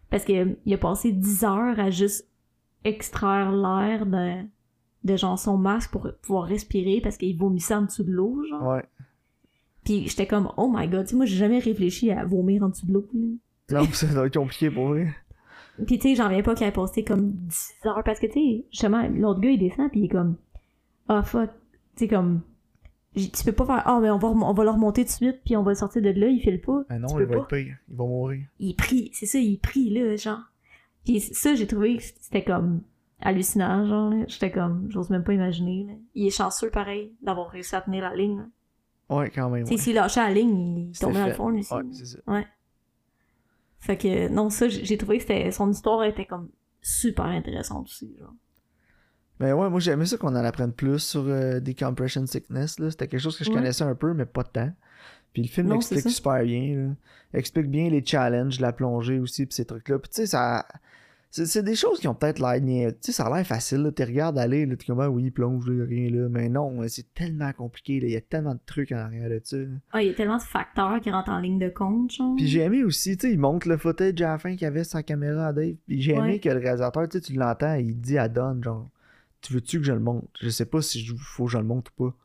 [0.10, 2.28] Parce que euh, il a passé 10 heures à juste
[2.84, 4.44] extraire l'air de,
[5.04, 8.68] de genre son masque pour pouvoir respirer parce qu'il vomissait en dessous de l'eau, genre.
[8.74, 8.84] Ouais.
[9.86, 12.70] Puis j'étais comme, oh my god, tu sais, moi j'ai jamais réfléchi à vomir en
[12.70, 13.08] dessous de l'eau.
[13.14, 13.80] là.
[13.82, 15.08] Non, ça doit être compliqué pour lui.
[15.88, 18.34] Puis tu sais, j'en reviens pas qu'il ait passé comme 10 heures parce que tu
[18.34, 20.36] sais, justement, l'autre gars il descend puis il est comme,
[21.08, 21.50] ah fuck,
[21.96, 22.42] tu sais, comme,
[23.16, 25.42] tu peux pas faire, ah mais on va, on va le remonter tout de suite
[25.46, 26.84] puis on va le sortir de là, il file pas.
[26.90, 27.58] Ah non, Tu il peux va pas.
[27.60, 27.78] être pire.
[27.90, 28.46] Il va mourir.
[28.60, 30.42] il est pris, c'est ça, il est pris là, genre.
[31.04, 32.82] Puis ça, j'ai trouvé que c'était comme
[33.22, 34.10] hallucinant, genre.
[34.12, 34.26] là.
[34.28, 35.86] J'étais comme, j'ose même pas imaginer.
[35.88, 35.94] là.
[36.16, 38.38] Il est chanceux pareil d'avoir réussi à tenir la ligne.
[38.38, 38.46] là.
[39.10, 39.64] Ouais, quand même.
[39.64, 39.82] Tu sais, Ouais.
[39.82, 41.74] s'il lâchait la ligne, il tombait dans le fond lui aussi.
[41.74, 42.18] Ouais, c'est ça.
[43.80, 46.50] Fait que non, ça, j'ai trouvé que son histoire était comme
[46.82, 48.34] super intéressante aussi, genre.
[49.40, 52.78] Mais ouais, moi j'aimais ça qu'on en apprenne plus sur euh, Decompression Sickness.
[52.90, 53.58] C'était quelque chose que je Ouais.
[53.58, 54.72] connaissais un peu, mais pas tant.
[55.34, 56.76] Puis le film Non, explique super bien.
[56.76, 56.94] Là.
[57.34, 60.00] Explique bien les challenges, la plongée aussi, puis ces trucs-là.
[60.00, 60.66] Puis tu sais, ça.
[61.44, 62.62] C'est des choses qui ont peut-être l'air.
[62.62, 63.80] Tu sais, ça a l'air facile.
[63.80, 63.92] Là.
[63.92, 66.30] Tu regardes aller, là, t'es comme, ah oui, il plonge, a rien là.
[66.30, 68.00] Mais non, c'est tellement compliqué.
[68.00, 68.08] là.
[68.08, 69.58] Il y a tellement de trucs en arrière de ça.
[69.92, 72.36] Ah, il y a tellement de facteurs qui rentrent en ligne de compte, genre.
[72.38, 74.86] Puis j'ai aimé aussi, tu sais, il montre le footage à la fin qu'il avait
[74.86, 75.76] sa caméra à Dave.
[75.88, 76.40] Puis j'ai aimé Ouais.
[76.40, 78.90] que le réalisateur, tu tu l'entends, il dit à Don, genre,
[79.42, 80.28] tu veux-tu que je le montre?
[80.42, 82.18] Je sais pas si il faut que je le montre ou pas.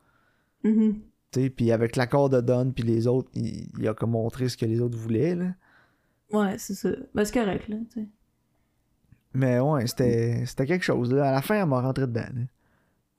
[0.69, 0.99] Mhm.
[1.33, 4.47] Tu sais, puis avec l'accord de Don, puis les autres, il, il a comme montré
[4.47, 5.53] ce que les autres voulaient, là.
[6.31, 6.91] Ouais, c'est ça.
[7.13, 8.07] Ben, c'est correct, là, tu sais.
[9.33, 11.29] Mais ouais, c'était c'était quelque chose, là.
[11.29, 12.41] À la fin, elle m'a rentré dedans, là.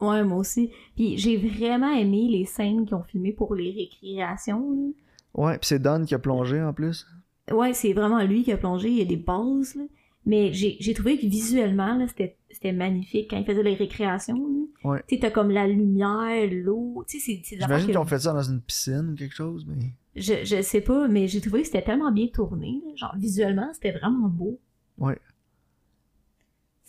[0.06, 0.70] Ouais, moi aussi.
[0.96, 4.90] Puis j'ai vraiment aimé les scènes qu'ils ont filmées pour les récréations, là.
[5.34, 7.06] Ouais, puis c'est Don qui a plongé en plus.
[7.50, 9.84] Ouais, c'est vraiment lui qui a plongé, il y a des bases, là.
[10.26, 14.36] Mais j'ai j'ai trouvé que visuellement, là, c'était c'était magnifique quand il faisait les récréations,
[14.36, 14.90] là.
[14.90, 15.02] Ouais.
[15.08, 18.32] Tu sais, t'as comme la lumière, l'eau, tu sais, c'est- J'imagine qu'ils ont fait ça
[18.32, 19.86] dans une piscine ou quelque chose, mais.
[20.14, 22.92] Je, je sais pas, mais j'ai trouvé que c'était tellement bien tourné, là.
[22.96, 24.58] Genre, visuellement, c'était vraiment beau.
[24.98, 25.18] Ouais.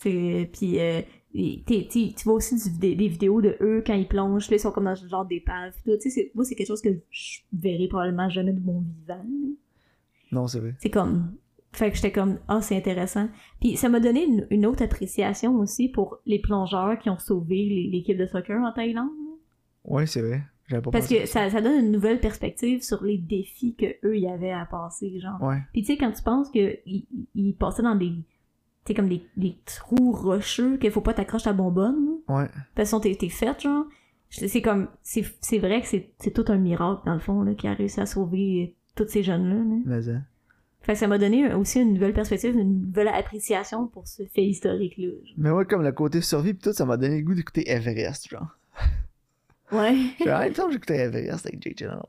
[0.04, 0.50] C'est...
[0.52, 1.00] Puis, euh,
[1.34, 4.84] tu vois aussi du des vidéos de eux quand ils plongent, là, ils sont comme
[4.84, 5.72] dans ce genre d'épave.
[5.84, 9.24] Tu sais, c'est- moi, c'est quelque chose que je verrai probablement jamais de mon vivant.
[10.32, 10.74] Non, c'est vrai.
[10.78, 11.34] C'est comme.
[11.72, 13.28] Fait que j'étais comme, ah, c'est intéressant.
[13.60, 17.88] Puis ça m'a donné une, une autre appréciation aussi pour les plongeurs qui ont sauvé
[17.90, 19.08] l'équipe de soccer en Thaïlande.
[19.84, 20.42] Ouais, c'est vrai.
[20.70, 21.48] Pas Parce que ça.
[21.48, 25.18] ça, ça donne une nouvelle perspective sur les défis que eux y avaient à passer,
[25.18, 25.42] genre.
[25.42, 25.58] Ouais.
[25.72, 26.78] Puis tu sais, quand tu penses qu'ils
[27.34, 28.12] ils passaient dans des.
[28.86, 32.18] Sais, comme des, des trous rocheux, qu'il faut pas t'accrocher ta bonbonne.
[32.28, 32.44] Ouais.
[32.44, 33.86] De toute façon, t'es t'es faite, genre.
[34.30, 34.88] C'est comme.
[35.02, 37.72] C'est c'est vrai que c'est c'est tout un miracle, dans le fond, là, qui a
[37.74, 39.54] réussi à sauver tous ces jeunes-là,
[39.96, 39.96] là.
[40.12, 40.22] Hein.
[40.82, 44.44] Fait que ça m'a donné aussi une nouvelle perspective, une nouvelle appréciation pour ce fait
[44.44, 45.06] historique-là.
[45.08, 45.34] genre.
[45.38, 48.28] Mais ouais, comme le côté survie pis tout, ça m'a donné le goût d'écouter Everest,
[48.28, 48.58] genre.
[49.72, 52.02] Ouais, Genre, en même temps, j'écoutais Everest avec Jake Gyllenhaal.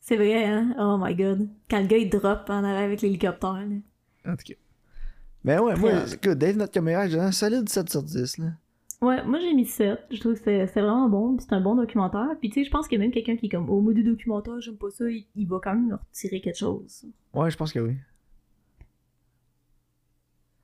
[0.00, 0.74] c'est vrai, hein?
[0.78, 1.48] Oh my god.
[1.70, 3.76] Quand le gars il drop en arrière avec l'hélicoptère, là.
[4.32, 4.54] En tout cas.
[5.46, 8.46] Mais ouais, moi, écoute, Dave, notre caméra, j'ai un solide 7 sur 10, là.
[9.00, 10.00] Ouais, moi j'ai mis 7.
[10.10, 12.30] Je trouve que c'était c'était vraiment bon, c'est un bon documentaire.
[12.40, 14.60] Puis tu sais, je pense a même quelqu'un qui est comme, au mot du documentaire,
[14.60, 17.04] j'aime pas ça, il, il va quand même me retirer quelque chose.
[17.34, 17.94] Ouais, je pense que oui.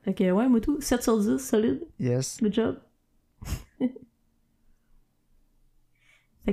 [0.03, 1.85] Fait que ouais, moi tout, 7 sur 10, solide.
[2.01, 2.39] Yes.
[2.43, 2.78] Good job.
[3.78, 3.95] fait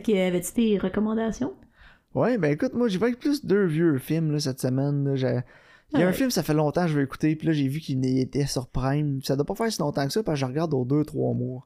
[0.01, 1.55] que, avais-tu tes recommandations?
[2.13, 5.15] Ouais, ben écoute, moi, j'ai vu plus deux vieux films, là, cette semaine.
[5.15, 5.39] J'ai-
[5.93, 6.13] Il y a un Ouais.
[6.13, 8.67] film, ça fait longtemps que je veux écouter, puis là, j'ai vu qu'il était sur
[8.67, 9.21] Prime.
[9.23, 11.65] Ça doit pas faire si longtemps que ça, parce que je regarde aux 2-3 mois.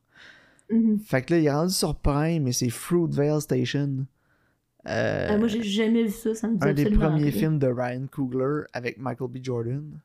[0.71, 0.99] Mhm.
[0.99, 4.05] Fait que là, il est rendu sur Prime, et c'est Fruitvale Station.
[4.87, 7.31] Euh, Ah, moi j'ai jamais vu ça, ça me dit un des premiers rien.
[7.31, 9.37] films de Ryan Coogler avec Michael B.
[9.41, 9.99] Jordan.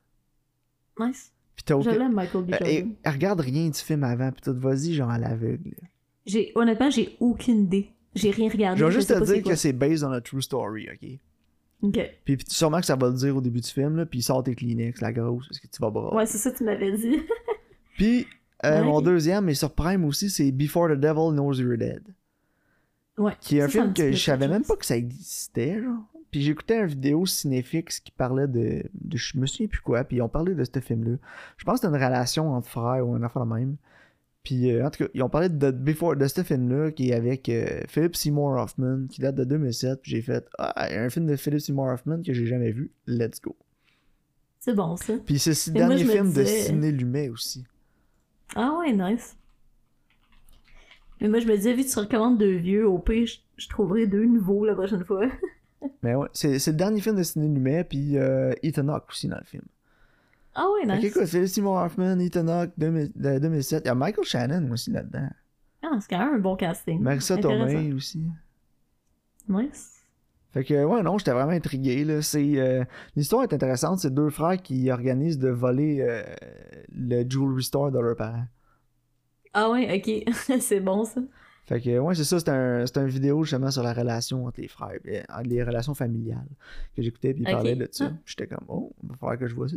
[1.01, 1.33] Nice.
[1.57, 1.99] Puis t'as Je aucun...
[1.99, 2.49] l'aime, Michael B.
[2.53, 2.69] Euh, Jordan.
[2.69, 5.75] et- elle regarde rien du film avant, puis tout, vas-y, genre à l'aveugle.
[6.27, 7.91] J'ai, honnêtement, j'ai aucune idée.
[8.15, 8.79] J'ai rien regardé.
[8.81, 11.19] Je vais juste te dire que c'est based on a true story, ok?
[12.25, 14.43] Puis puis sûrement que ça va le dire au début du film, là, puis sort
[14.43, 16.15] tes Kleenex, la grosse, parce que tu vas bras.
[16.15, 17.19] Ouais, c'est ça que tu m'avais dit.
[17.97, 18.27] Puis,
[18.65, 18.85] euh, Ouais.
[18.85, 22.03] mon deuxième, mais sur Prime aussi, c'est Before the Devil Knows You're Dead.
[23.17, 23.33] Ouais.
[23.41, 26.03] Qui est un film que je savais même pas que ça existait, genre.
[26.31, 29.17] Puis j'écoutais une vidéo cinéfix qui parlait de, de.
[29.17, 31.17] Je me souviens plus quoi, puis on parlait de ce film-là.
[31.57, 33.77] Je pense que c'était une relation entre frères ou un de même.
[34.49, 37.13] Puis euh, en tout cas, ils ont parlé de, Before, de ce film-là qui est
[37.13, 40.01] avec euh, Philip Seymour Hoffman, qui date de 2007.
[40.01, 42.91] Puis j'ai fait Ah, un film de Philip Seymour Hoffman que j'ai jamais vu.
[43.07, 43.55] Let's go.
[44.59, 45.13] C'est bon, ça.
[45.27, 47.67] Puis c'est le moi, dernier film de Sidney Lumet aussi.
[48.57, 49.37] Ah ouais, nice.
[51.21, 53.69] Mais moi, je me disais, vu que tu recommandes deux vieux, au pire, je, je
[53.69, 55.29] trouverai deux nouveaux la prochaine fois.
[56.03, 59.29] Mais ouais, c'est c'est le dernier film de Sidney Lumet, puis euh, Ethan Hawke aussi
[59.29, 59.65] dans le film.
[60.55, 61.05] Ah ouais, nice.
[61.05, 63.83] écoute, Philip Seymour Hoffman, Ethan Hawke, 2000 de 2007.
[63.85, 65.29] Il y a Michael Shannon aussi là-dedans.
[65.83, 67.01] Ah, c'est quand même un bon casting.
[67.01, 67.37] Marissa.
[67.37, 68.23] Tomei aussi.
[69.49, 69.95] Nice.
[70.51, 72.05] Fait que, ouais, non, j'étais vraiment intrigué.
[72.05, 72.23] Là.
[72.23, 72.85] C'est, euh,
[73.15, 74.01] l'histoire est intéressante.
[74.01, 76.23] C'est deux frères qui organisent de voler euh,
[76.91, 78.47] le jewelry store de leurs parents.
[79.53, 80.35] Ah ouais, ok.
[80.61, 81.21] c'est bon, ça.
[81.67, 82.41] Fait que, ouais, c'est ça.
[82.41, 85.95] C'est un, c'est un vidéo justement sur la relation entre les frères, euh, les relations
[85.95, 86.49] familiales
[86.97, 87.35] que j'écoutais.
[87.35, 87.53] Puis ils Ok.
[87.55, 88.11] parlaient de ça.
[88.13, 88.17] Ah.
[88.25, 89.77] J'étais comme, oh, il va falloir que je vois ça.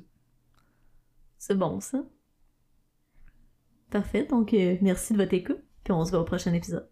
[1.41, 2.03] C'est bon, ça.
[3.89, 4.25] Parfait.
[4.25, 5.59] Donc, euh, merci de votre écoute.
[5.83, 6.87] Puis on se voit au prochain épisode.